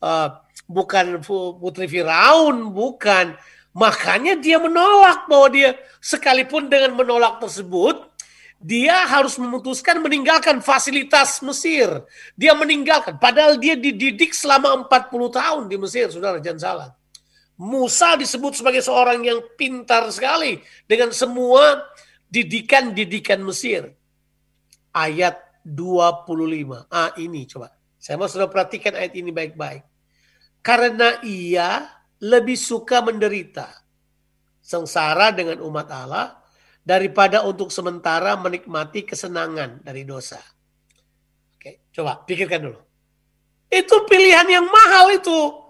uh, 0.00 0.40
bukan 0.64 1.20
putri 1.60 1.84
Firaun, 1.84 2.72
bukan. 2.72 3.36
Makanya 3.76 4.40
dia 4.40 4.56
menolak 4.56 5.28
bahwa 5.28 5.52
dia 5.52 5.76
sekalipun 6.00 6.72
dengan 6.72 6.96
menolak 6.96 7.44
tersebut 7.44 8.08
dia 8.56 9.04
harus 9.04 9.36
memutuskan 9.36 10.00
meninggalkan 10.00 10.64
fasilitas 10.64 11.44
Mesir. 11.44 12.00
Dia 12.32 12.56
meninggalkan 12.56 13.20
padahal 13.20 13.60
dia 13.60 13.76
dididik 13.76 14.32
selama 14.32 14.88
40 14.88 15.28
tahun 15.28 15.62
di 15.68 15.76
Mesir, 15.76 16.08
Saudara, 16.08 16.40
jangan 16.40 16.62
salah. 16.64 17.03
Musa 17.54 18.18
disebut 18.18 18.58
sebagai 18.58 18.82
seorang 18.82 19.22
yang 19.22 19.38
pintar 19.54 20.10
sekali 20.10 20.58
dengan 20.90 21.14
semua 21.14 21.86
didikan-didikan 22.26 23.38
Mesir. 23.46 23.94
Ayat 24.90 25.38
25. 25.62 26.90
Ah 26.90 27.14
ini 27.14 27.46
coba. 27.46 27.70
Saya 27.96 28.18
mau 28.20 28.28
sudah 28.28 28.50
perhatikan 28.50 28.98
ayat 28.98 29.14
ini 29.16 29.30
baik-baik. 29.30 29.86
Karena 30.60 31.22
ia 31.22 31.88
lebih 32.20 32.58
suka 32.58 33.00
menderita. 33.00 33.70
Sengsara 34.64 35.32
dengan 35.32 35.60
umat 35.64 35.88
Allah 35.92 36.40
daripada 36.84 37.46
untuk 37.48 37.72
sementara 37.72 38.36
menikmati 38.36 39.08
kesenangan 39.08 39.80
dari 39.80 40.04
dosa. 40.04 40.40
Oke, 41.56 41.88
coba 41.96 42.20
pikirkan 42.28 42.60
dulu. 42.60 42.80
Itu 43.72 44.04
pilihan 44.04 44.44
yang 44.52 44.66
mahal 44.68 45.16
itu. 45.16 45.63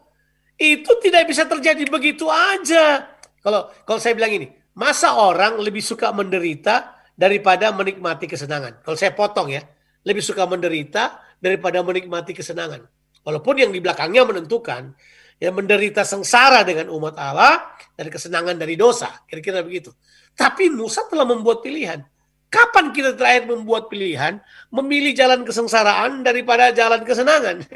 Itu 0.55 0.99
tidak 1.03 1.27
bisa 1.27 1.45
terjadi 1.45 1.83
begitu 1.91 2.31
aja. 2.31 3.11
Kalau 3.43 3.69
kalau 3.83 3.99
saya 3.99 4.15
bilang 4.15 4.33
ini, 4.33 4.47
masa 4.79 5.19
orang 5.19 5.59
lebih 5.59 5.83
suka 5.83 6.15
menderita 6.15 6.95
daripada 7.15 7.75
menikmati 7.75 8.31
kesenangan? 8.31 8.81
Kalau 8.87 8.97
saya 8.97 9.13
potong 9.13 9.51
ya, 9.51 9.63
lebih 10.07 10.23
suka 10.23 10.47
menderita 10.47 11.21
daripada 11.43 11.83
menikmati 11.83 12.33
kesenangan. 12.33 12.87
Walaupun 13.25 13.55
yang 13.57 13.71
di 13.73 13.81
belakangnya 13.81 14.23
menentukan 14.25 14.95
yang 15.43 15.55
menderita 15.59 16.07
sengsara 16.07 16.63
dengan 16.63 16.93
umat 16.95 17.19
Allah 17.19 17.75
dan 17.99 18.07
kesenangan 18.07 18.55
dari 18.55 18.79
dosa, 18.79 19.11
kira-kira 19.27 19.65
begitu. 19.65 19.91
Tapi 20.37 20.71
Musa 20.71 21.05
telah 21.11 21.27
membuat 21.27 21.65
pilihan. 21.65 22.05
Kapan 22.47 22.95
kita 22.95 23.19
terakhir 23.19 23.51
membuat 23.51 23.91
pilihan 23.91 24.39
memilih 24.71 25.11
jalan 25.11 25.43
kesengsaraan 25.43 26.23
daripada 26.23 26.71
jalan 26.71 27.03
kesenangan? 27.03 27.65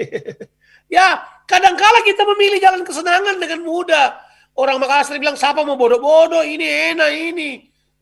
Ya, 0.89 1.21
kadangkala 1.49 2.05
kita 2.05 2.23
memilih 2.37 2.61
jalan 2.61 2.85
kesenangan 2.85 3.41
dengan 3.41 3.65
mudah. 3.65 4.21
Orang 4.53 4.77
Makassar 4.83 5.17
bilang, 5.17 5.39
siapa 5.39 5.65
mau 5.65 5.81
bodoh-bodoh, 5.81 6.45
ini 6.45 6.93
enak 6.93 7.11
ini. 7.15 7.51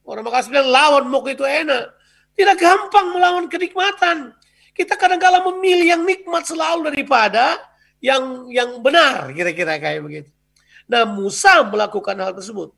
Orang 0.02 0.26
Makassar 0.26 0.50
bilang, 0.50 0.68
lawan 0.68 1.04
mau 1.06 1.22
itu 1.24 1.46
enak. 1.46 1.94
Tidak 2.34 2.56
gampang 2.58 3.14
melawan 3.14 3.46
kenikmatan. 3.46 4.34
Kita 4.74 4.98
kadangkala 4.98 5.40
memilih 5.46 5.96
yang 5.96 6.02
nikmat 6.04 6.44
selalu 6.44 6.92
daripada 6.92 7.56
yang 8.04 8.44
yang 8.52 8.76
benar, 8.84 9.32
kira-kira 9.32 9.80
kayak 9.80 10.04
begitu. 10.04 10.30
Nah, 10.84 11.08
Musa 11.08 11.64
melakukan 11.64 12.12
hal 12.20 12.36
tersebut. 12.36 12.76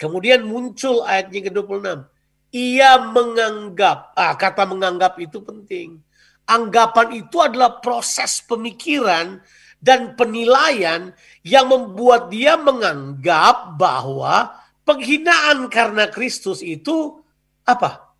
Kemudian 0.00 0.46
muncul 0.48 1.04
ayat 1.04 1.28
yang 1.28 1.52
ke-26. 1.52 2.08
Ia 2.56 2.90
menganggap, 3.12 4.16
ah 4.16 4.32
kata 4.32 4.64
menganggap 4.64 5.20
itu 5.20 5.44
penting 5.44 6.00
anggapan 6.48 7.20
itu 7.20 7.36
adalah 7.44 7.78
proses 7.84 8.40
pemikiran 8.40 9.38
dan 9.78 10.16
penilaian 10.18 11.14
yang 11.44 11.70
membuat 11.70 12.32
dia 12.32 12.58
menganggap 12.58 13.78
bahwa 13.78 14.56
penghinaan 14.82 15.68
karena 15.68 16.08
Kristus 16.08 16.64
itu 16.64 17.20
apa? 17.68 18.10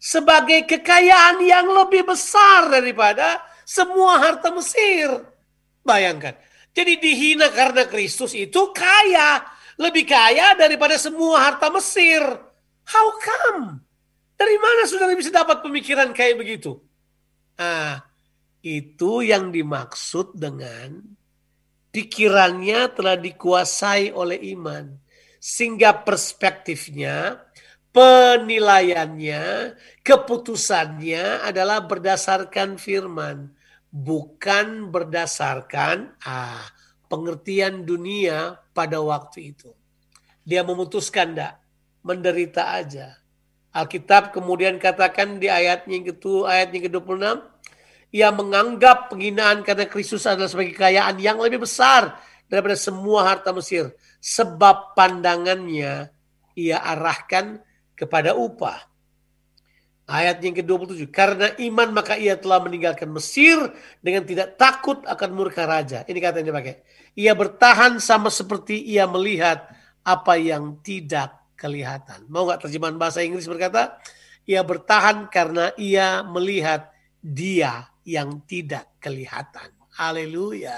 Sebagai 0.00 0.64
kekayaan 0.64 1.44
yang 1.44 1.68
lebih 1.68 2.08
besar 2.08 2.72
daripada 2.72 3.40
semua 3.68 4.20
harta 4.20 4.52
Mesir. 4.52 5.08
Bayangkan. 5.84 6.36
Jadi 6.74 6.98
dihina 6.98 7.48
karena 7.52 7.86
Kristus 7.88 8.32
itu 8.34 8.72
kaya. 8.74 9.44
Lebih 9.74 10.04
kaya 10.06 10.54
daripada 10.58 11.00
semua 11.00 11.40
harta 11.40 11.72
Mesir. 11.72 12.20
How 12.84 13.06
come? 13.16 13.80
Dari 14.34 14.56
mana 14.60 14.84
saudara 14.84 15.16
bisa 15.16 15.32
dapat 15.32 15.64
pemikiran 15.64 16.12
kayak 16.12 16.36
begitu? 16.36 16.82
Ah, 17.54 18.02
itu 18.64 19.22
yang 19.22 19.54
dimaksud 19.54 20.34
dengan 20.34 20.98
pikirannya 21.94 22.90
telah 22.90 23.14
dikuasai 23.14 24.10
oleh 24.10 24.40
iman. 24.58 24.98
Sehingga 25.38 26.02
perspektifnya, 26.02 27.38
penilaiannya, 27.94 29.76
keputusannya 30.02 31.46
adalah 31.46 31.84
berdasarkan 31.84 32.80
firman. 32.80 33.52
Bukan 33.94 34.90
berdasarkan 34.90 36.18
ah, 36.26 36.66
pengertian 37.06 37.86
dunia 37.86 38.58
pada 38.74 38.98
waktu 38.98 39.54
itu. 39.54 39.70
Dia 40.42 40.66
memutuskan 40.66 41.30
tidak 41.30 41.62
menderita 42.02 42.74
aja 42.74 43.23
Alkitab 43.74 44.30
kemudian 44.30 44.78
katakan 44.78 45.42
di 45.42 45.50
ayatnya 45.50 45.98
yang 45.98 46.06
ke 46.06 46.14
ayat 46.46 46.70
yang 46.70 46.86
ke-26, 46.86 47.26
ia 48.14 48.30
menganggap 48.30 49.10
penghinaan 49.10 49.66
karena 49.66 49.90
Kristus 49.90 50.22
adalah 50.30 50.46
sebagai 50.46 50.78
kekayaan 50.78 51.18
yang 51.18 51.42
lebih 51.42 51.66
besar 51.66 52.14
daripada 52.46 52.78
semua 52.78 53.26
harta 53.26 53.50
Mesir. 53.50 53.90
Sebab 54.22 54.94
pandangannya 54.94 56.06
ia 56.54 56.78
arahkan 56.78 57.58
kepada 57.98 58.38
upah. 58.38 58.78
Ayat 60.06 60.38
yang 60.38 60.54
ke-27. 60.54 61.10
Karena 61.10 61.50
iman 61.58 61.98
maka 61.98 62.14
ia 62.14 62.38
telah 62.38 62.62
meninggalkan 62.62 63.10
Mesir 63.10 63.58
dengan 63.98 64.22
tidak 64.22 64.54
takut 64.54 65.02
akan 65.02 65.30
murka 65.34 65.66
raja. 65.66 66.06
Ini 66.06 66.18
katanya 66.22 66.54
pakai. 66.54 66.78
Ia 67.18 67.34
bertahan 67.34 67.98
sama 67.98 68.30
seperti 68.30 68.78
ia 68.86 69.10
melihat 69.10 69.66
apa 70.06 70.38
yang 70.38 70.78
tidak 70.78 71.43
kelihatan. 71.56 72.26
Mau 72.28 72.46
nggak 72.46 72.66
terjemahan 72.68 72.98
bahasa 72.98 73.24
Inggris 73.24 73.48
berkata, 73.48 73.98
ia 74.44 74.60
bertahan 74.60 75.32
karena 75.32 75.72
ia 75.80 76.20
melihat 76.22 76.92
dia 77.24 77.88
yang 78.04 78.44
tidak 78.44 79.00
kelihatan. 79.00 79.72
Haleluya. 79.96 80.76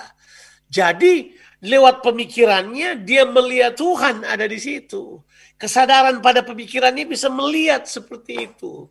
Jadi 0.70 1.34
lewat 1.66 2.02
pemikirannya 2.04 3.02
dia 3.02 3.26
melihat 3.26 3.74
Tuhan 3.74 4.22
ada 4.22 4.46
di 4.46 4.58
situ. 4.60 5.22
Kesadaran 5.56 6.20
pada 6.20 6.44
pemikirannya 6.44 7.08
bisa 7.08 7.32
melihat 7.32 7.88
seperti 7.88 8.52
itu. 8.52 8.86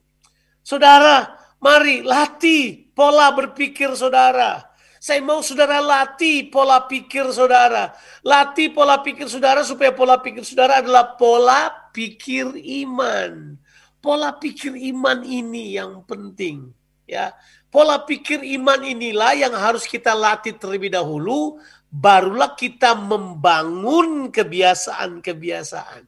Saudara, 0.66 1.38
mari 1.62 2.02
latih 2.02 2.90
pola 2.92 3.30
berpikir 3.32 3.94
saudara. 3.94 4.75
Saya 5.06 5.22
mau 5.22 5.38
saudara 5.46 5.86
latih 5.86 6.50
pola 6.50 6.82
pikir 6.82 7.30
saudara. 7.30 7.94
Latih 8.26 8.74
pola 8.74 9.06
pikir 9.06 9.30
saudara 9.30 9.62
supaya 9.62 9.94
pola 9.94 10.18
pikir 10.18 10.42
saudara 10.42 10.82
adalah 10.82 11.14
pola 11.14 11.70
pikir 11.94 12.58
iman. 12.82 13.54
Pola 14.02 14.34
pikir 14.34 14.74
iman 14.74 15.22
ini 15.22 15.78
yang 15.78 16.02
penting. 16.10 16.74
Ya, 17.06 17.38
pola 17.70 18.02
pikir 18.02 18.42
iman 18.58 18.82
inilah 18.82 19.38
yang 19.38 19.54
harus 19.54 19.86
kita 19.86 20.10
latih 20.18 20.58
terlebih 20.58 20.90
dahulu, 20.90 21.62
barulah 21.94 22.58
kita 22.58 22.98
membangun 22.98 24.34
kebiasaan-kebiasaan. 24.34 26.02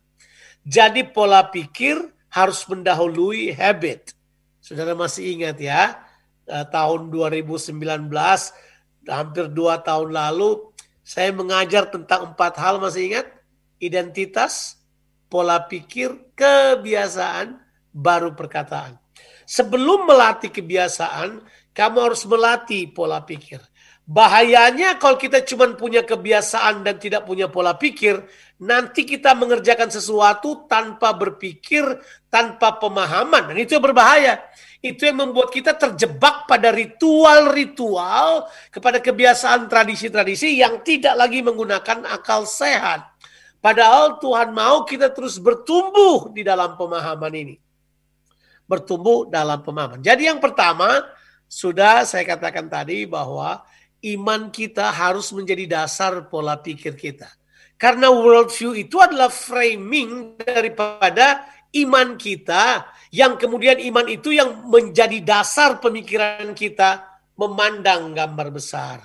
Jadi 0.65 1.05
pola 1.13 1.45
pikir 1.45 2.01
harus 2.33 2.65
mendahului 2.65 3.53
habit. 3.53 4.17
Saudara 4.57 4.97
masih 4.97 5.37
ingat 5.37 5.61
ya, 5.61 6.01
eh, 6.49 6.65
tahun 6.73 7.13
2019 7.13 7.77
hampir 9.07 9.49
dua 9.49 9.79
tahun 9.81 10.11
lalu 10.13 10.71
saya 11.07 11.31
mengajar 11.31 11.87
tentang 11.87 12.35
empat 12.35 12.59
hal 12.59 12.83
masih 12.83 13.15
ingat? 13.15 13.27
Identitas, 13.79 14.75
pola 15.31 15.63
pikir, 15.63 16.35
kebiasaan, 16.35 17.55
baru 17.95 18.35
perkataan. 18.35 18.99
Sebelum 19.47 20.03
melatih 20.03 20.51
kebiasaan, 20.51 21.39
kamu 21.71 21.97
harus 22.11 22.27
melatih 22.27 22.91
pola 22.91 23.23
pikir. 23.23 23.63
Bahayanya 24.07 24.99
kalau 24.99 25.19
kita 25.19 25.43
cuma 25.43 25.67
punya 25.75 25.99
kebiasaan 26.03 26.83
dan 26.83 26.95
tidak 26.95 27.27
punya 27.27 27.51
pola 27.51 27.75
pikir, 27.75 28.23
nanti 28.59 29.03
kita 29.03 29.35
mengerjakan 29.35 29.91
sesuatu 29.91 30.67
tanpa 30.67 31.11
berpikir, 31.15 31.83
tanpa 32.31 32.79
pemahaman. 32.79 33.51
Dan 33.51 33.57
itu 33.59 33.79
berbahaya. 33.79 34.43
Itu 34.77 35.09
yang 35.09 35.25
membuat 35.25 35.49
kita 35.49 35.73
terjebak 35.73 36.45
pada 36.45 36.69
ritual-ritual, 36.69 38.45
kepada 38.69 39.01
kebiasaan 39.01 39.65
tradisi-tradisi 39.65 40.61
yang 40.61 40.85
tidak 40.85 41.17
lagi 41.17 41.41
menggunakan 41.41 42.05
akal 42.05 42.45
sehat. 42.45 43.09
Padahal 43.57 44.21
Tuhan 44.21 44.53
mau 44.53 44.85
kita 44.85 45.09
terus 45.09 45.41
bertumbuh 45.41 46.29
di 46.29 46.45
dalam 46.45 46.77
pemahaman 46.77 47.33
ini. 47.33 47.55
Bertumbuh 48.69 49.25
dalam 49.25 49.65
pemahaman. 49.65 49.99
Jadi 49.99 50.29
yang 50.29 50.37
pertama, 50.37 51.01
sudah 51.49 52.05
saya 52.05 52.27
katakan 52.27 52.69
tadi 52.69 53.09
bahwa 53.09 53.65
iman 54.03 54.53
kita 54.53 54.93
harus 54.93 55.33
menjadi 55.33 55.65
dasar 55.81 56.29
pola 56.29 56.59
pikir 56.59 56.93
kita. 56.93 57.27
Karena 57.77 58.09
worldview 58.09 58.73
itu 58.73 58.97
adalah 58.97 59.29
framing 59.29 60.37
daripada 60.41 61.45
iman 61.75 62.15
kita 62.15 62.87
yang 63.11 63.35
kemudian 63.35 63.79
iman 63.91 64.07
itu 64.07 64.35
yang 64.35 64.67
menjadi 64.67 65.19
dasar 65.23 65.79
pemikiran 65.83 66.51
kita 66.55 67.03
memandang 67.35 68.15
gambar 68.15 68.47
besar. 68.51 69.03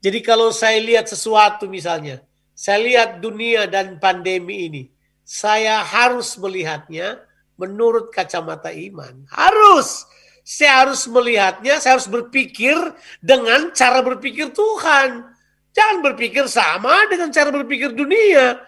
Jadi 0.00 0.24
kalau 0.24 0.48
saya 0.50 0.80
lihat 0.80 1.06
sesuatu 1.06 1.68
misalnya, 1.68 2.24
saya 2.56 2.80
lihat 2.80 3.10
dunia 3.20 3.68
dan 3.68 4.00
pandemi 4.00 4.68
ini, 4.68 4.82
saya 5.24 5.84
harus 5.84 6.36
melihatnya 6.40 7.20
menurut 7.60 8.08
kacamata 8.08 8.72
iman. 8.72 9.28
Harus 9.28 10.08
saya 10.40 10.82
harus 10.82 11.04
melihatnya, 11.06 11.78
saya 11.78 12.00
harus 12.00 12.08
berpikir 12.08 12.74
dengan 13.20 13.70
cara 13.76 14.00
berpikir 14.00 14.50
Tuhan. 14.50 15.28
Jangan 15.70 15.98
berpikir 16.02 16.48
sama 16.50 17.06
dengan 17.06 17.30
cara 17.30 17.52
berpikir 17.54 17.94
dunia. 17.94 18.58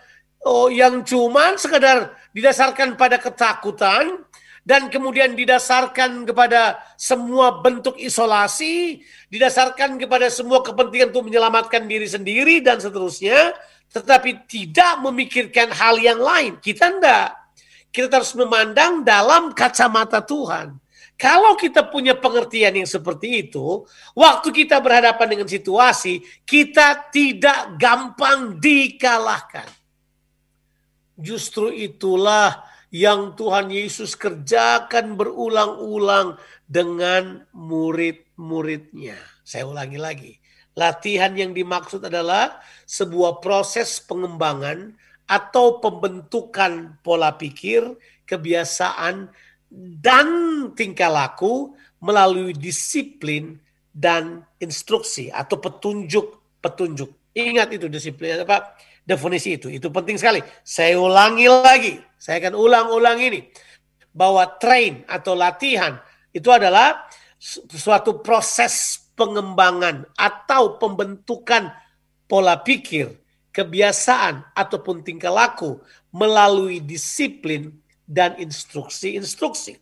Oh, 0.42 0.66
yang 0.66 1.06
cuman 1.06 1.54
sekedar 1.54 2.18
didasarkan 2.34 2.98
pada 2.98 3.14
ketakutan 3.22 4.26
dan 4.62 4.90
kemudian 4.90 5.38
didasarkan 5.38 6.26
kepada 6.26 6.82
semua 6.98 7.62
bentuk 7.62 7.98
isolasi, 7.98 9.02
didasarkan 9.30 9.98
kepada 9.98 10.30
semua 10.30 10.62
kepentingan 10.62 11.14
untuk 11.14 11.30
menyelamatkan 11.30 11.86
diri 11.86 12.06
sendiri 12.06 12.58
dan 12.62 12.78
seterusnya, 12.78 13.54
tetapi 13.90 14.46
tidak 14.46 15.02
memikirkan 15.02 15.70
hal 15.70 15.98
yang 15.98 16.18
lain. 16.18 16.58
Kita 16.58 16.90
enggak. 16.90 17.38
Kita 17.92 18.18
harus 18.22 18.32
memandang 18.34 19.04
dalam 19.06 19.54
kacamata 19.54 20.24
Tuhan. 20.24 20.74
Kalau 21.18 21.54
kita 21.54 21.86
punya 21.86 22.18
pengertian 22.18 22.82
yang 22.82 22.88
seperti 22.88 23.46
itu, 23.46 23.86
waktu 24.16 24.48
kita 24.50 24.82
berhadapan 24.82 25.38
dengan 25.38 25.46
situasi, 25.46 26.18
kita 26.42 27.12
tidak 27.14 27.78
gampang 27.78 28.58
dikalahkan. 28.58 29.81
Justru 31.18 31.72
itulah 31.72 32.64
yang 32.92 33.32
Tuhan 33.32 33.72
Yesus 33.72 34.16
kerjakan 34.20 35.16
berulang-ulang 35.16 36.36
dengan 36.68 37.48
murid-muridnya. 37.56 39.16
Saya 39.40 39.64
ulangi 39.64 39.98
lagi. 40.00 40.32
Latihan 40.76 41.32
yang 41.36 41.52
dimaksud 41.52 42.04
adalah 42.04 42.60
sebuah 42.88 43.44
proses 43.44 44.00
pengembangan 44.00 44.96
atau 45.28 45.80
pembentukan 45.80 47.00
pola 47.00 47.36
pikir, 47.36 47.96
kebiasaan, 48.24 49.28
dan 50.00 50.28
tingkah 50.76 51.08
laku 51.08 51.72
melalui 52.04 52.52
disiplin 52.52 53.56
dan 53.92 54.44
instruksi 54.60 55.32
atau 55.32 55.60
petunjuk-petunjuk. 55.60 57.36
Ingat 57.36 57.68
itu 57.72 57.88
disiplin 57.88 58.44
apa? 58.44 58.76
Definisi 59.02 59.58
itu. 59.58 59.66
Itu 59.66 59.90
penting 59.90 60.16
sekali. 60.16 60.38
Saya 60.62 60.98
ulangi 60.98 61.46
lagi. 61.50 61.94
Saya 62.18 62.38
akan 62.46 62.54
ulang-ulang 62.54 63.18
ini. 63.18 63.50
Bahwa 64.14 64.46
train 64.60 65.02
atau 65.10 65.34
latihan 65.34 65.98
itu 66.30 66.48
adalah 66.48 67.10
suatu 67.72 68.22
proses 68.22 69.02
pengembangan 69.18 70.06
atau 70.14 70.78
pembentukan 70.78 71.74
pola 72.30 72.62
pikir, 72.62 73.12
kebiasaan 73.52 74.54
ataupun 74.56 75.04
tingkah 75.04 75.34
laku 75.34 75.82
melalui 76.14 76.80
disiplin 76.80 77.74
dan 78.08 78.38
instruksi-instruksi. 78.38 79.76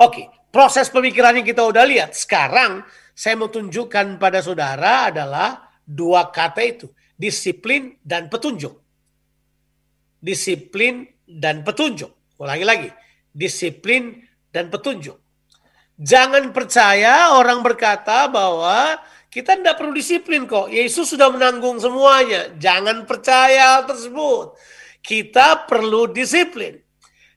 Oke, 0.00 0.28
proses 0.48 0.88
pemikiran 0.88 1.36
yang 1.36 1.46
kita 1.46 1.64
udah 1.64 1.84
lihat. 1.84 2.16
Sekarang 2.16 2.86
saya 3.12 3.36
mau 3.36 3.52
tunjukkan 3.52 4.16
pada 4.16 4.40
saudara 4.40 5.12
adalah 5.12 5.72
dua 5.84 6.32
kata 6.32 6.62
itu. 6.64 6.88
Disiplin 7.22 7.94
dan 8.02 8.26
petunjuk. 8.26 8.74
Disiplin 10.18 11.06
dan 11.22 11.62
petunjuk. 11.62 12.10
Ulangi 12.42 12.66
lagi. 12.66 12.90
Disiplin 13.30 14.26
dan 14.50 14.74
petunjuk. 14.74 15.14
Jangan 16.02 16.50
percaya 16.50 17.38
orang 17.38 17.62
berkata 17.62 18.26
bahwa 18.26 18.98
kita 19.30 19.54
tidak 19.54 19.78
perlu 19.78 19.94
disiplin 19.94 20.50
kok. 20.50 20.66
Yesus 20.66 21.14
sudah 21.14 21.30
menanggung 21.30 21.78
semuanya. 21.78 22.50
Jangan 22.58 23.06
percaya 23.06 23.78
hal 23.78 23.82
tersebut. 23.86 24.58
Kita 24.98 25.62
perlu 25.70 26.10
disiplin. 26.10 26.82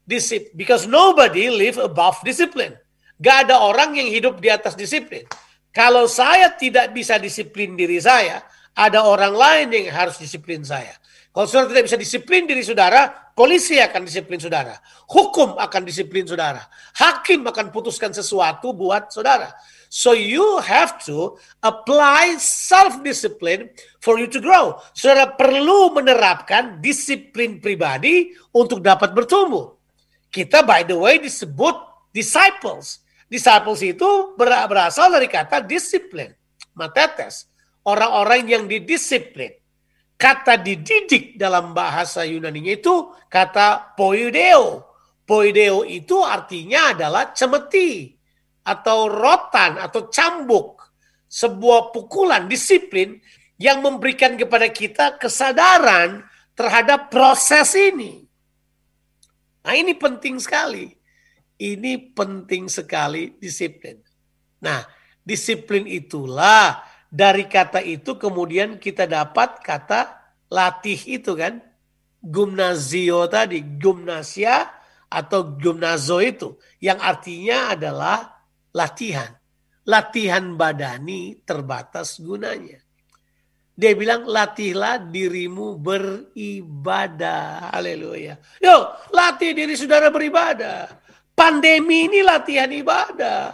Disip, 0.05 0.53
because 0.57 0.89
nobody 0.89 1.49
live 1.49 1.77
above 1.77 2.17
discipline. 2.25 2.73
Gak 3.21 3.49
ada 3.49 3.61
orang 3.61 3.97
yang 3.97 4.09
hidup 4.09 4.37
di 4.41 4.49
atas 4.49 4.73
disiplin. 4.73 5.25
Kalau 5.73 6.05
saya 6.09 6.53
tidak 6.53 6.93
bisa 6.93 7.17
disiplin 7.21 7.73
diri 7.73 7.97
saya, 7.97 8.41
ada 8.75 9.07
orang 9.07 9.31
lain 9.33 9.67
yang 9.71 9.95
harus 9.95 10.19
disiplin 10.19 10.61
saya. 10.61 10.93
Kalau 11.35 11.47
saudara 11.51 11.71
tidak 11.71 11.91
bisa 11.91 11.99
disiplin 11.99 12.47
diri 12.47 12.63
saudara, 12.63 13.11
polisi 13.35 13.75
akan 13.75 14.07
disiplin 14.07 14.39
saudara. 14.39 14.79
Hukum 15.11 15.59
akan 15.59 15.81
disiplin 15.83 16.23
saudara. 16.23 16.63
Hakim 16.95 17.43
akan 17.43 17.75
putuskan 17.75 18.15
sesuatu 18.15 18.71
buat 18.71 19.11
saudara. 19.11 19.51
So 19.91 20.15
you 20.15 20.63
have 20.63 20.95
to 21.07 21.35
apply 21.59 22.39
self-discipline 22.39 23.71
for 23.99 24.15
you 24.15 24.31
to 24.31 24.39
grow. 24.39 24.79
Saudara 24.95 25.35
perlu 25.35 25.91
menerapkan 25.91 26.79
disiplin 26.79 27.59
pribadi 27.59 28.31
untuk 28.55 28.79
dapat 28.79 29.11
bertumbuh. 29.11 29.75
Kita 30.31 30.63
by 30.63 30.87
the 30.87 30.95
way 30.95 31.19
disebut 31.19 31.75
disciples. 32.15 33.03
Disciples 33.27 33.83
itu 33.83 34.35
berasal 34.39 35.11
dari 35.11 35.27
kata 35.27 35.63
disiplin. 35.63 36.31
Matetes. 36.75 37.51
Orang-orang 37.85 38.49
yang 38.49 38.63
didisiplin. 38.65 39.53
Kata 40.15 40.57
dididik 40.57 41.35
dalam 41.35 41.75
bahasa 41.75 42.23
Yunani 42.23 42.63
itu 42.63 43.13
kata 43.27 43.93
poideo. 43.99 44.95
Poideo 45.27 45.83
itu 45.83 46.23
artinya 46.23 46.95
adalah 46.95 47.35
cemeti 47.35 48.15
atau 48.65 49.11
rotan 49.11 49.77
atau 49.77 50.07
cambuk. 50.09 50.81
Sebuah 51.29 51.91
pukulan 51.91 52.47
disiplin 52.47 53.19
yang 53.59 53.83
memberikan 53.83 54.39
kepada 54.39 54.71
kita 54.71 55.19
kesadaran 55.19 56.23
terhadap 56.55 57.11
proses 57.11 57.75
ini. 57.75 58.23
Nah 59.67 59.73
ini 59.75 59.93
penting 59.99 60.39
sekali. 60.39 60.95
Ini 61.55 62.15
penting 62.15 62.71
sekali 62.71 63.35
disiplin. 63.35 63.99
Nah 64.63 64.79
disiplin 65.23 65.83
itulah 65.87 66.94
dari 67.15 67.47
kata 67.47 67.79
itu 67.79 68.19
kemudian 68.19 68.75
kita 68.75 69.07
dapat 69.07 69.63
kata 69.63 70.19
latih 70.51 70.99
itu 71.07 71.31
kan. 71.31 71.63
Gumnazio 72.25 73.29
tadi, 73.29 73.61
gumnasia 73.77 74.65
atau 75.07 75.55
gumnazo 75.55 76.19
itu. 76.19 76.57
Yang 76.81 76.99
artinya 77.05 77.57
adalah 77.71 78.17
latihan. 78.73 79.29
Latihan 79.85 80.57
badani 80.57 81.45
terbatas 81.45 82.17
gunanya. 82.17 82.81
Dia 83.77 83.93
bilang 83.93 84.25
latihlah 84.25 85.05
dirimu 85.05 85.77
beribadah. 85.77 87.69
Haleluya. 87.77 88.41
Yo, 88.57 88.89
latih 89.13 89.53
diri 89.53 89.77
saudara 89.77 90.09
beribadah. 90.09 90.89
Pandemi 91.37 92.09
ini 92.09 92.25
latihan 92.25 92.73
ibadah. 92.73 93.53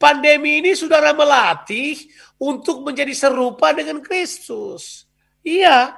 Pandemi 0.00 0.64
ini 0.64 0.72
saudara 0.72 1.12
melatih 1.12 1.92
untuk 2.40 2.80
menjadi 2.88 3.12
serupa 3.12 3.76
dengan 3.76 4.00
Kristus. 4.00 5.04
Iya, 5.44 5.92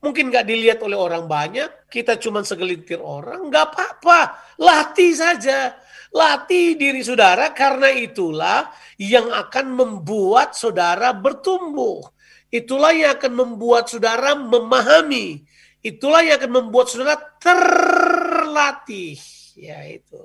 mungkin 0.00 0.32
gak 0.32 0.48
dilihat 0.48 0.80
oleh 0.80 0.96
orang 0.96 1.28
banyak, 1.28 1.92
kita 1.92 2.16
cuma 2.16 2.40
segelintir 2.40 2.96
orang, 2.96 3.52
gak 3.52 3.76
apa-apa. 3.76 4.40
Latih 4.56 5.12
saja. 5.12 5.76
Latih 6.16 6.80
diri 6.80 7.04
saudara 7.04 7.52
karena 7.52 7.92
itulah 7.92 8.72
yang 8.96 9.28
akan 9.28 9.84
membuat 9.84 10.56
saudara 10.56 11.12
bertumbuh. 11.12 12.08
Itulah 12.48 12.96
yang 12.96 13.20
akan 13.20 13.32
membuat 13.36 13.92
saudara 13.92 14.32
memahami. 14.32 15.44
Itulah 15.84 16.24
yang 16.24 16.40
akan 16.40 16.52
membuat 16.64 16.88
saudara 16.88 17.20
terlatih. 17.36 19.20
Ya 19.60 19.84
itu. 19.84 20.24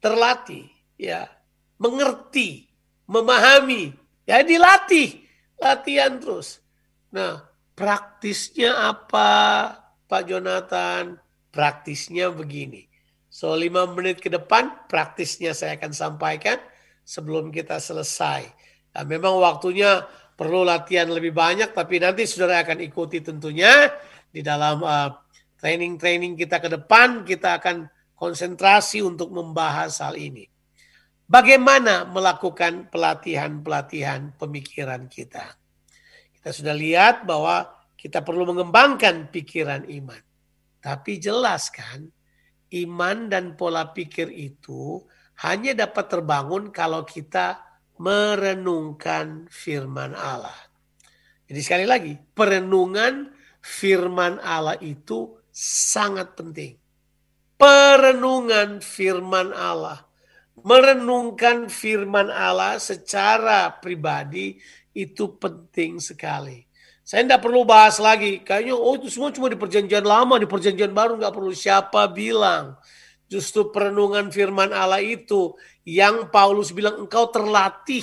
terlatih, 0.00 0.64
ya, 0.96 1.28
mengerti, 1.80 2.68
memahami, 3.08 3.96
ya 4.28 4.44
dilatih, 4.44 5.24
latihan 5.56 6.20
terus. 6.20 6.60
Nah, 7.08 7.48
praktisnya 7.72 8.92
apa, 8.92 9.28
Pak 10.04 10.22
Jonathan? 10.28 11.16
Praktisnya 11.50 12.30
begini. 12.30 12.86
So, 13.32 13.56
lima 13.56 13.88
menit 13.88 14.20
ke 14.20 14.28
depan, 14.28 14.86
praktisnya 14.86 15.56
saya 15.56 15.80
akan 15.80 15.90
sampaikan 15.96 16.60
sebelum 17.02 17.48
kita 17.50 17.80
selesai. 17.80 18.44
Nah, 18.94 19.04
memang 19.06 19.38
waktunya 19.38 20.04
perlu 20.34 20.66
latihan 20.66 21.06
lebih 21.06 21.30
banyak, 21.30 21.70
tapi 21.70 22.02
nanti 22.02 22.26
saudara 22.26 22.66
akan 22.66 22.82
ikuti 22.82 23.22
tentunya 23.22 23.90
di 24.30 24.42
dalam 24.42 24.82
uh, 24.82 25.14
training-training 25.62 26.34
kita 26.34 26.58
ke 26.58 26.68
depan, 26.70 27.22
kita 27.22 27.62
akan 27.62 27.86
konsentrasi 28.18 29.00
untuk 29.00 29.30
membahas 29.30 30.02
hal 30.02 30.18
ini. 30.18 30.49
Bagaimana 31.30 32.10
melakukan 32.10 32.90
pelatihan-pelatihan 32.90 34.34
pemikiran 34.34 35.06
kita? 35.06 35.54
Kita 36.34 36.50
sudah 36.50 36.74
lihat 36.74 37.22
bahwa 37.22 37.70
kita 37.94 38.26
perlu 38.26 38.50
mengembangkan 38.50 39.30
pikiran 39.30 39.86
iman. 39.86 40.18
Tapi 40.82 41.22
jelas 41.22 41.70
kan, 41.70 42.10
iman 42.74 43.30
dan 43.30 43.54
pola 43.54 43.94
pikir 43.94 44.26
itu 44.34 45.06
hanya 45.46 45.86
dapat 45.86 46.10
terbangun 46.10 46.74
kalau 46.74 47.06
kita 47.06 47.62
merenungkan 48.02 49.46
firman 49.46 50.18
Allah. 50.18 50.56
Jadi 51.46 51.60
sekali 51.62 51.86
lagi, 51.86 52.18
perenungan 52.34 53.30
firman 53.62 54.42
Allah 54.42 54.74
itu 54.82 55.38
sangat 55.54 56.34
penting 56.34 56.80
perenungan 57.60 58.80
firman 58.80 59.52
Allah. 59.52 60.08
Merenungkan 60.64 61.72
firman 61.72 62.28
Allah 62.28 62.76
secara 62.76 63.72
pribadi 63.80 64.60
itu 64.92 65.38
penting 65.40 66.02
sekali. 66.02 66.66
Saya 67.10 67.26
tidak 67.26 67.42
perlu 67.42 67.66
bahas 67.66 67.98
lagi. 67.98 68.38
Kayaknya 68.44 68.74
oh 68.78 68.94
itu 68.94 69.10
semua 69.10 69.34
cuma 69.34 69.50
di 69.50 69.58
perjanjian 69.58 70.06
lama, 70.06 70.38
di 70.38 70.46
perjanjian 70.46 70.94
baru 70.94 71.18
nggak 71.18 71.34
perlu 71.34 71.50
siapa 71.50 72.06
bilang. 72.06 72.78
Justru 73.30 73.70
perenungan 73.74 74.30
firman 74.30 74.70
Allah 74.70 75.02
itu 75.02 75.54
yang 75.86 76.30
Paulus 76.30 76.70
bilang 76.70 77.06
engkau 77.06 77.30
terlatih, 77.30 78.02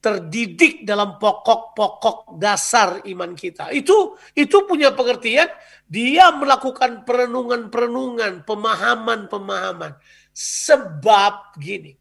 terdidik 0.00 0.84
dalam 0.84 1.16
pokok-pokok 1.16 2.36
dasar 2.36 3.04
iman 3.08 3.32
kita. 3.32 3.72
Itu 3.72 4.16
itu 4.36 4.68
punya 4.68 4.92
pengertian 4.92 5.48
dia 5.84 6.32
melakukan 6.32 7.04
perenungan-perenungan, 7.04 8.48
pemahaman-pemahaman. 8.48 9.92
Sebab 10.34 11.54
gini, 11.62 11.94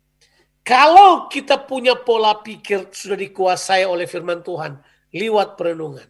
kalau 0.65 1.29
kita 1.29 1.61
punya 1.61 1.93
pola 1.93 2.41
pikir 2.41 2.89
sudah 2.89 3.19
dikuasai 3.19 3.85
oleh 3.85 4.09
firman 4.09 4.41
Tuhan 4.41 4.81
lewat 5.13 5.53
perenungan. 5.53 6.09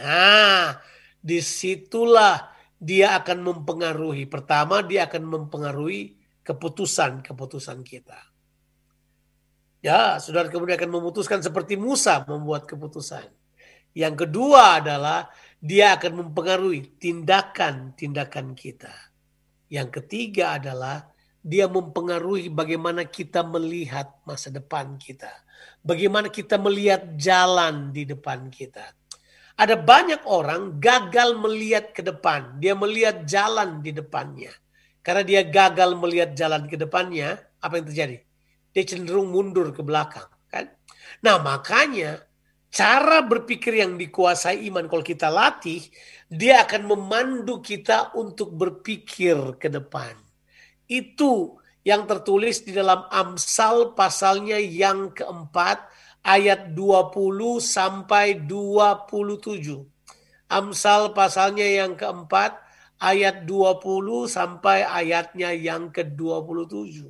Nah, 0.00 0.80
di 1.20 1.44
situlah 1.44 2.48
dia 2.80 3.20
akan 3.20 3.44
mempengaruhi. 3.44 4.24
Pertama, 4.24 4.80
dia 4.80 5.04
akan 5.04 5.28
mempengaruhi 5.28 6.16
keputusan-keputusan 6.40 7.84
kita. 7.84 8.16
Ya, 9.84 10.16
saudara 10.16 10.48
kemudian 10.48 10.80
akan 10.80 10.92
memutuskan 10.96 11.44
seperti 11.44 11.76
Musa 11.76 12.24
membuat 12.24 12.64
keputusan. 12.64 13.28
Yang 13.92 14.24
kedua 14.24 14.80
adalah 14.80 15.28
dia 15.60 15.98
akan 15.98 16.24
mempengaruhi 16.24 16.96
tindakan-tindakan 16.96 18.56
kita. 18.56 19.09
Yang 19.70 20.02
ketiga 20.02 20.58
adalah 20.58 21.06
dia 21.40 21.70
mempengaruhi 21.70 22.52
bagaimana 22.52 23.06
kita 23.06 23.46
melihat 23.46 24.12
masa 24.26 24.50
depan 24.50 24.98
kita. 24.98 25.30
Bagaimana 25.80 26.28
kita 26.28 26.60
melihat 26.60 27.16
jalan 27.16 27.94
di 27.94 28.04
depan 28.04 28.50
kita. 28.52 28.92
Ada 29.56 29.76
banyak 29.78 30.26
orang 30.28 30.76
gagal 30.82 31.36
melihat 31.38 31.94
ke 31.94 32.02
depan. 32.04 32.60
Dia 32.60 32.76
melihat 32.76 33.24
jalan 33.24 33.80
di 33.80 33.94
depannya. 33.94 34.52
Karena 35.00 35.22
dia 35.24 35.40
gagal 35.46 35.96
melihat 35.96 36.36
jalan 36.36 36.68
ke 36.68 36.76
depannya, 36.76 37.40
apa 37.60 37.80
yang 37.80 37.86
terjadi? 37.88 38.16
Dia 38.76 38.84
cenderung 38.84 39.32
mundur 39.32 39.72
ke 39.72 39.80
belakang. 39.80 40.28
kan? 40.52 40.68
Nah 41.24 41.40
makanya 41.40 42.20
cara 42.70 43.26
berpikir 43.26 43.82
yang 43.82 43.98
dikuasai 43.98 44.64
iman 44.70 44.86
kalau 44.86 45.02
kita 45.02 45.26
latih, 45.26 45.82
dia 46.30 46.62
akan 46.62 46.86
memandu 46.86 47.58
kita 47.58 48.14
untuk 48.14 48.54
berpikir 48.54 49.58
ke 49.58 49.66
depan. 49.66 50.14
Itu 50.86 51.58
yang 51.82 52.06
tertulis 52.06 52.62
di 52.62 52.70
dalam 52.70 53.10
Amsal 53.10 53.98
pasalnya 53.98 54.56
yang 54.62 55.10
keempat 55.10 55.82
ayat 56.22 56.72
20 56.78 57.58
sampai 57.58 58.46
27. 58.46 59.82
Amsal 60.50 61.14
pasalnya 61.14 61.66
yang 61.66 61.98
keempat 61.98 62.58
ayat 63.00 63.48
20 63.48 64.28
sampai 64.28 64.84
ayatnya 64.84 65.50
yang 65.56 65.88
ke-27. 65.88 67.08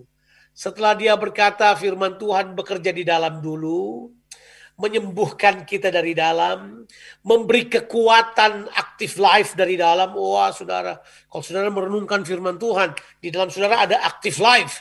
Setelah 0.54 0.94
dia 0.94 1.16
berkata 1.18 1.74
firman 1.74 2.20
Tuhan 2.20 2.54
bekerja 2.54 2.94
di 2.94 3.02
dalam 3.02 3.42
dulu, 3.42 4.12
menyembuhkan 4.80 5.68
kita 5.68 5.92
dari 5.92 6.16
dalam, 6.16 6.88
memberi 7.20 7.68
kekuatan 7.68 8.72
aktif 8.72 9.20
life 9.20 9.52
dari 9.52 9.76
dalam. 9.76 10.16
Wah, 10.16 10.48
saudara, 10.50 10.98
kalau 11.28 11.44
saudara 11.44 11.68
merenungkan 11.68 12.24
firman 12.24 12.56
Tuhan, 12.56 12.96
di 13.20 13.28
dalam 13.28 13.52
saudara 13.52 13.84
ada 13.84 14.00
aktif 14.08 14.40
life, 14.40 14.80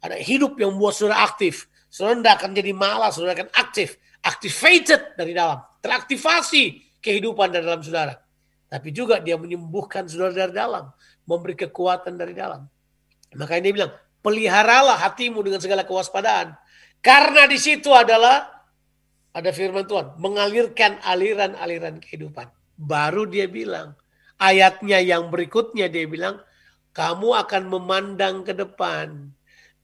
ada 0.00 0.16
hidup 0.16 0.56
yang 0.56 0.72
membuat 0.72 0.96
saudara 0.96 1.20
aktif. 1.22 1.68
Saudara 1.92 2.16
tidak 2.16 2.34
akan 2.40 2.50
jadi 2.56 2.72
malas, 2.72 3.12
saudara 3.14 3.36
akan 3.36 3.50
aktif, 3.52 4.00
activated 4.24 5.14
dari 5.14 5.36
dalam, 5.36 5.60
teraktivasi 5.84 6.96
kehidupan 7.04 7.52
dari 7.52 7.64
dalam 7.68 7.84
saudara. 7.84 8.16
Tapi 8.66 8.88
juga 8.90 9.20
dia 9.20 9.36
menyembuhkan 9.36 10.08
saudara 10.08 10.32
dari 10.48 10.56
dalam, 10.56 10.88
memberi 11.28 11.54
kekuatan 11.54 12.16
dari 12.16 12.32
dalam. 12.32 12.64
Makanya 13.36 13.62
dia 13.68 13.74
bilang, 13.76 13.92
peliharalah 14.24 14.98
hatimu 15.06 15.38
dengan 15.44 15.60
segala 15.60 15.84
kewaspadaan. 15.84 16.56
Karena 16.98 17.46
di 17.46 17.54
situ 17.60 17.94
adalah 17.94 18.55
ada 19.36 19.52
firman 19.52 19.84
Tuhan, 19.84 20.16
mengalirkan 20.16 20.96
aliran-aliran 21.04 22.00
kehidupan. 22.00 22.48
Baru 22.80 23.28
dia 23.28 23.44
bilang, 23.44 23.92
ayatnya 24.40 24.96
yang 25.04 25.28
berikutnya 25.28 25.92
dia 25.92 26.08
bilang, 26.08 26.40
kamu 26.96 27.36
akan 27.44 27.68
memandang 27.68 28.40
ke 28.48 28.56
depan, 28.56 29.28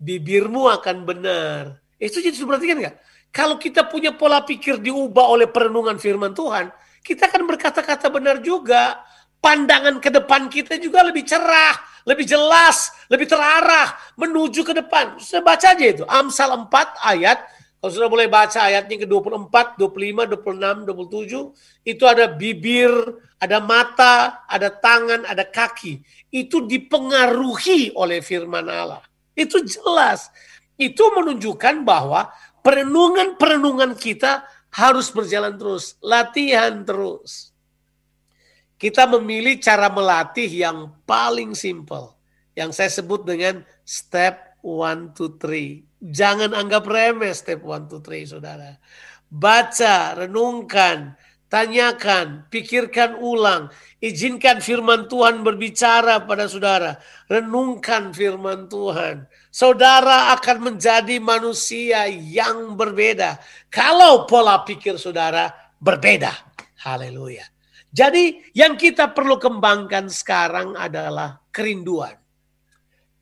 bibirmu 0.00 0.72
akan 0.72 1.04
benar. 1.04 1.84
Itu 2.00 2.24
jadi 2.24 2.32
perhatikan 2.32 2.80
nggak? 2.80 2.96
Kalau 3.28 3.60
kita 3.60 3.92
punya 3.92 4.16
pola 4.16 4.40
pikir 4.40 4.80
diubah 4.80 5.28
oleh 5.28 5.44
perenungan 5.52 6.00
firman 6.00 6.32
Tuhan, 6.32 6.72
kita 7.04 7.28
akan 7.28 7.44
berkata-kata 7.44 8.08
benar 8.08 8.40
juga. 8.40 9.04
Pandangan 9.42 9.98
ke 9.98 10.08
depan 10.08 10.46
kita 10.46 10.78
juga 10.78 11.02
lebih 11.02 11.26
cerah, 11.26 11.74
lebih 12.06 12.24
jelas, 12.24 12.94
lebih 13.10 13.26
terarah 13.26 13.90
menuju 14.14 14.62
ke 14.62 14.70
depan. 14.70 15.18
Sudah 15.18 15.42
baca 15.42 15.74
aja 15.74 15.82
itu. 15.82 16.06
Amsal 16.06 16.54
4 16.54 16.70
ayat 17.02 17.42
kalau 17.82 17.98
sudah 17.98 18.06
mulai 18.06 18.30
baca 18.30 18.62
ayatnya 18.62 19.02
ke-24, 19.02 19.74
25, 19.74 20.38
26, 20.38 20.86
27, 20.86 21.50
itu 21.82 22.04
ada 22.06 22.30
bibir, 22.30 22.94
ada 23.42 23.58
mata, 23.58 24.46
ada 24.46 24.70
tangan, 24.70 25.26
ada 25.26 25.42
kaki. 25.42 25.98
Itu 26.30 26.62
dipengaruhi 26.62 27.90
oleh 27.98 28.22
firman 28.22 28.70
Allah. 28.70 29.02
Itu 29.34 29.66
jelas. 29.66 30.30
Itu 30.78 31.10
menunjukkan 31.10 31.82
bahwa 31.82 32.30
perenungan-perenungan 32.62 33.98
kita 33.98 34.46
harus 34.70 35.10
berjalan 35.10 35.58
terus, 35.58 35.98
latihan 35.98 36.86
terus. 36.86 37.50
Kita 38.78 39.10
memilih 39.10 39.58
cara 39.58 39.90
melatih 39.90 40.46
yang 40.46 41.02
paling 41.02 41.58
simple, 41.58 42.14
yang 42.54 42.70
saya 42.70 42.94
sebut 42.94 43.26
dengan 43.26 43.66
step 43.82 44.54
one, 44.62 45.10
two, 45.18 45.34
three. 45.34 45.82
Jangan 46.02 46.50
anggap 46.50 46.82
remeh 46.90 47.30
step 47.30 47.62
one, 47.62 47.86
two, 47.86 48.02
three, 48.02 48.26
saudara. 48.26 48.74
Baca, 49.30 50.18
renungkan, 50.18 51.14
tanyakan, 51.46 52.50
pikirkan 52.50 53.22
ulang. 53.22 53.70
Izinkan 54.02 54.58
firman 54.58 55.06
Tuhan 55.06 55.46
berbicara 55.46 56.26
pada 56.26 56.50
saudara. 56.50 56.98
Renungkan 57.30 58.10
firman 58.10 58.66
Tuhan. 58.66 59.30
Saudara 59.54 60.34
akan 60.34 60.74
menjadi 60.74 61.22
manusia 61.22 62.10
yang 62.10 62.74
berbeda. 62.74 63.38
Kalau 63.70 64.26
pola 64.26 64.66
pikir 64.66 64.98
saudara 64.98 65.54
berbeda. 65.78 66.34
Haleluya. 66.82 67.46
Jadi 67.92 68.50
yang 68.58 68.74
kita 68.74 69.12
perlu 69.14 69.38
kembangkan 69.38 70.10
sekarang 70.10 70.74
adalah 70.74 71.38
kerinduan. 71.54 72.16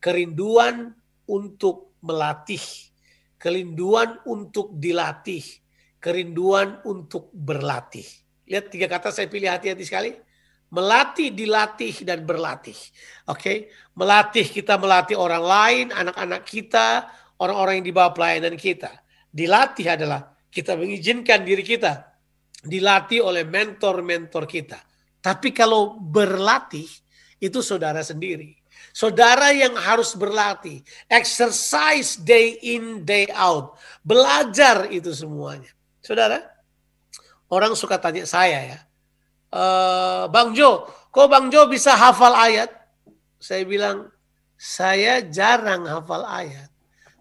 Kerinduan 0.01 0.97
untuk 1.29 1.90
melatih, 2.05 2.63
kerinduan 3.41 4.21
untuk 4.29 4.75
dilatih, 4.77 5.45
kerinduan 6.03 6.81
untuk 6.85 7.33
berlatih. 7.33 8.05
Lihat 8.51 8.73
tiga 8.73 8.87
kata 8.91 9.15
saya 9.15 9.31
pilih 9.31 9.49
hati-hati 9.49 9.85
sekali. 9.87 10.13
Melatih, 10.71 11.35
dilatih, 11.35 12.07
dan 12.07 12.23
berlatih. 12.23 12.79
Oke, 13.27 13.35
okay? 13.35 13.57
melatih 13.99 14.47
kita 14.47 14.79
melatih 14.79 15.19
orang 15.19 15.43
lain, 15.43 15.87
anak-anak 15.91 16.47
kita, 16.47 17.11
orang-orang 17.43 17.83
yang 17.83 17.87
di 17.91 17.95
bawah 17.95 18.15
pelayanan 18.15 18.55
kita. 18.55 19.03
Dilatih 19.35 19.99
adalah 19.99 20.31
kita 20.47 20.79
mengizinkan 20.79 21.43
diri 21.43 21.67
kita 21.67 22.11
dilatih 22.65 23.25
oleh 23.25 23.45
mentor-mentor 23.49 24.45
kita. 24.45 24.79
Tapi 25.21 25.53
kalau 25.53 25.97
berlatih, 26.01 26.89
itu 27.41 27.59
saudara 27.65 28.05
sendiri. 28.05 28.60
Saudara 28.91 29.55
yang 29.55 29.79
harus 29.79 30.19
berlatih, 30.19 30.83
exercise 31.07 32.19
day 32.19 32.59
in 32.59 33.07
day 33.07 33.31
out, 33.31 33.79
belajar 34.03 34.91
itu 34.91 35.15
semuanya. 35.15 35.71
Saudara, 36.03 36.43
orang 37.47 37.79
suka 37.79 38.03
tanya 38.03 38.27
saya 38.27 38.59
ya, 38.75 38.79
e, 39.55 39.63
Bang 40.35 40.59
Jo, 40.59 40.91
kok 41.15 41.31
Bang 41.31 41.55
Jo 41.55 41.71
bisa 41.71 41.95
hafal 41.95 42.35
ayat? 42.35 42.71
Saya 43.39 43.63
bilang, 43.63 44.11
saya 44.59 45.23
jarang 45.23 45.87
hafal 45.87 46.27
ayat. 46.27 46.71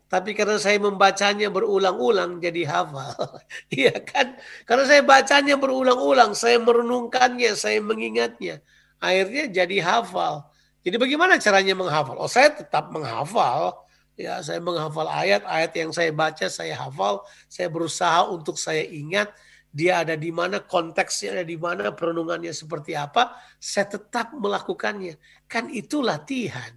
Tapi 0.10 0.34
karena 0.34 0.58
saya 0.58 0.82
membacanya 0.82 1.54
berulang-ulang 1.54 2.42
jadi 2.42 2.66
hafal. 2.66 3.14
Iya 3.70 3.94
kan? 4.02 4.42
Karena 4.66 4.90
saya 4.90 5.06
bacanya 5.06 5.54
berulang-ulang, 5.54 6.34
saya 6.34 6.58
merenungkannya, 6.58 7.54
saya 7.54 7.78
mengingatnya. 7.78 8.66
Akhirnya 8.98 9.46
jadi 9.54 9.78
hafal. 9.86 10.50
Jadi 10.84 10.96
bagaimana 10.96 11.36
caranya 11.40 11.76
menghafal? 11.76 12.16
Oh 12.20 12.32
saya 12.32 12.54
tetap 12.56 12.92
menghafal. 12.94 13.86
Ya 14.20 14.40
saya 14.44 14.60
menghafal 14.60 15.08
ayat-ayat 15.08 15.72
yang 15.76 15.92
saya 15.96 16.12
baca, 16.12 16.46
saya 16.52 16.76
hafal. 16.76 17.24
Saya 17.48 17.68
berusaha 17.72 18.28
untuk 18.28 18.60
saya 18.60 18.84
ingat 18.84 19.32
dia 19.70 20.02
ada 20.02 20.18
di 20.18 20.34
mana, 20.34 20.66
konteksnya 20.66 21.40
ada 21.40 21.46
di 21.46 21.56
mana, 21.56 21.94
perenungannya 21.94 22.50
seperti 22.52 22.98
apa. 22.98 23.38
Saya 23.62 23.86
tetap 23.86 24.34
melakukannya. 24.34 25.20
Kan 25.46 25.70
itu 25.70 26.02
latihan 26.02 26.74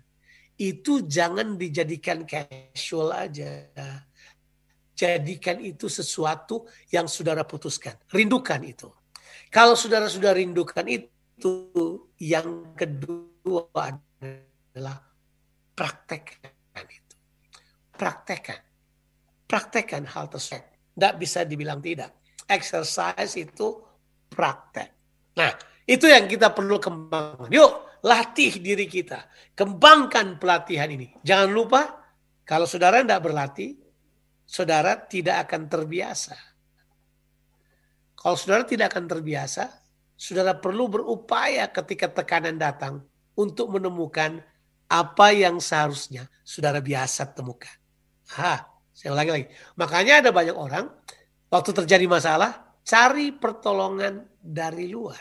itu 0.61 1.03
jangan 1.09 1.59
dijadikan 1.59 2.23
casual 2.23 3.11
aja. 3.11 3.67
Jadikan 4.95 5.59
itu 5.59 5.91
sesuatu 5.91 6.69
yang 6.95 7.11
saudara 7.11 7.43
putuskan. 7.43 7.99
Rindukan 8.13 8.63
itu. 8.63 8.87
Kalau 9.51 9.75
saudara 9.75 10.07
sudah 10.07 10.37
rindukan 10.37 10.87
itu, 11.43 12.07
yang 12.23 12.71
kedua 12.79 13.67
adalah 13.75 15.03
praktekkan 15.75 16.87
itu. 16.87 17.17
Praktekkan. 17.99 18.63
Praktekkan 19.51 20.07
hal 20.07 20.31
tersebut. 20.31 20.95
Tidak 20.95 21.15
bisa 21.19 21.43
dibilang 21.43 21.83
tidak. 21.83 22.15
Exercise 22.47 23.35
itu 23.35 23.83
praktek. 24.31 24.95
Nah, 25.35 25.51
itu 25.83 26.07
yang 26.07 26.31
kita 26.31 26.55
perlu 26.55 26.79
kembangkan. 26.79 27.51
Yuk, 27.51 27.99
latih 28.07 28.63
diri 28.63 28.87
kita. 28.87 29.27
Kembangkan 29.59 30.39
pelatihan 30.39 30.87
ini. 30.95 31.11
Jangan 31.27 31.51
lupa, 31.51 31.91
kalau 32.47 32.71
saudara 32.71 33.03
tidak 33.03 33.19
berlatih, 33.19 33.75
saudara 34.47 34.95
tidak 34.95 35.51
akan 35.51 35.67
terbiasa. 35.67 36.39
Kalau 38.15 38.39
saudara 38.39 38.63
tidak 38.63 38.95
akan 38.95 39.11
terbiasa, 39.11 39.82
saudara 40.23 40.55
perlu 40.55 40.87
berupaya 40.87 41.67
ketika 41.75 42.07
tekanan 42.07 42.55
datang 42.55 43.03
untuk 43.35 43.75
menemukan 43.75 44.39
apa 44.87 45.35
yang 45.35 45.59
seharusnya 45.59 46.31
saudara 46.47 46.79
biasa 46.79 47.35
temukan. 47.35 47.75
Ha, 48.39 48.63
saya 48.95 49.11
ulangi 49.11 49.33
lagi. 49.35 49.47
Makanya 49.75 50.23
ada 50.23 50.31
banyak 50.31 50.55
orang, 50.55 50.87
waktu 51.51 51.71
terjadi 51.75 52.07
masalah, 52.07 52.79
cari 52.87 53.35
pertolongan 53.35 54.23
dari 54.39 54.87
luar. 54.87 55.19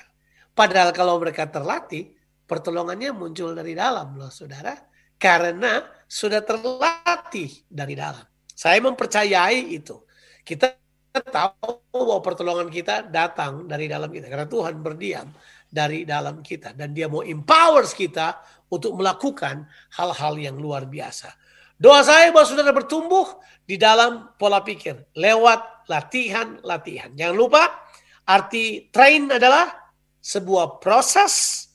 Padahal 0.53 0.93
kalau 0.93 1.17
mereka 1.17 1.49
terlatih, 1.49 2.13
pertolongannya 2.45 3.09
muncul 3.09 3.57
dari 3.57 3.73
dalam 3.73 4.13
loh 4.21 4.29
saudara. 4.29 4.77
Karena 5.17 5.81
sudah 6.05 6.45
terlatih 6.45 7.65
dari 7.69 7.93
dalam. 7.97 8.25
Saya 8.53 8.81
mempercayai 8.81 9.69
itu. 9.69 10.01
Kita 10.41 10.81
tahu 11.19 11.84
bahwa 11.91 12.24
pertolongan 12.24 12.69
kita 12.71 13.04
datang 13.12 13.67
dari 13.67 13.91
dalam 13.91 14.08
kita. 14.08 14.32
Karena 14.32 14.47
Tuhan 14.47 14.80
berdiam 14.80 15.28
dari 15.67 16.08
dalam 16.08 16.39
kita. 16.39 16.71
Dan 16.71 16.95
dia 16.95 17.12
mau 17.12 17.19
empowers 17.19 17.91
kita 17.91 18.39
untuk 18.71 18.95
melakukan 18.95 19.67
hal-hal 20.00 20.34
yang 20.39 20.56
luar 20.56 20.88
biasa. 20.88 21.32
Doa 21.76 22.06
saya 22.06 22.32
bahwa 22.32 22.47
saudara 22.47 22.71
bertumbuh 22.71 23.28
di 23.67 23.76
dalam 23.76 24.32
pola 24.39 24.63
pikir. 24.63 25.12
Lewat 25.17 25.89
latihan-latihan. 25.91 27.12
Jangan 27.17 27.36
lupa 27.36 27.63
arti 28.24 28.88
train 28.93 29.28
adalah 29.28 29.67
sebuah 30.21 30.80
proses 30.80 31.65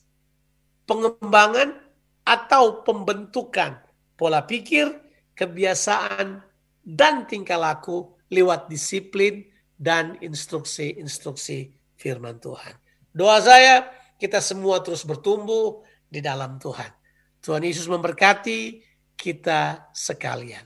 pengembangan 0.87 1.75
atau 2.23 2.81
pembentukan 2.81 3.77
pola 4.17 4.41
pikir, 4.41 4.89
kebiasaan, 5.37 6.41
dan 6.87 7.27
tingkah 7.27 7.59
laku 7.59 8.16
lewat 8.31 8.71
disiplin 8.71 9.47
dan 9.77 10.17
instruksi-instruksi 10.19 11.71
firman 11.97 12.41
Tuhan. 12.41 12.73
Doa 13.13 13.37
saya, 13.41 13.89
kita 14.17 14.41
semua 14.41 14.81
terus 14.81 15.05
bertumbuh 15.05 15.85
di 16.09 16.21
dalam 16.21 16.57
Tuhan. 16.57 16.89
Tuhan 17.41 17.61
Yesus 17.61 17.85
memberkati 17.85 18.81
kita 19.17 19.89
sekalian. 19.93 20.65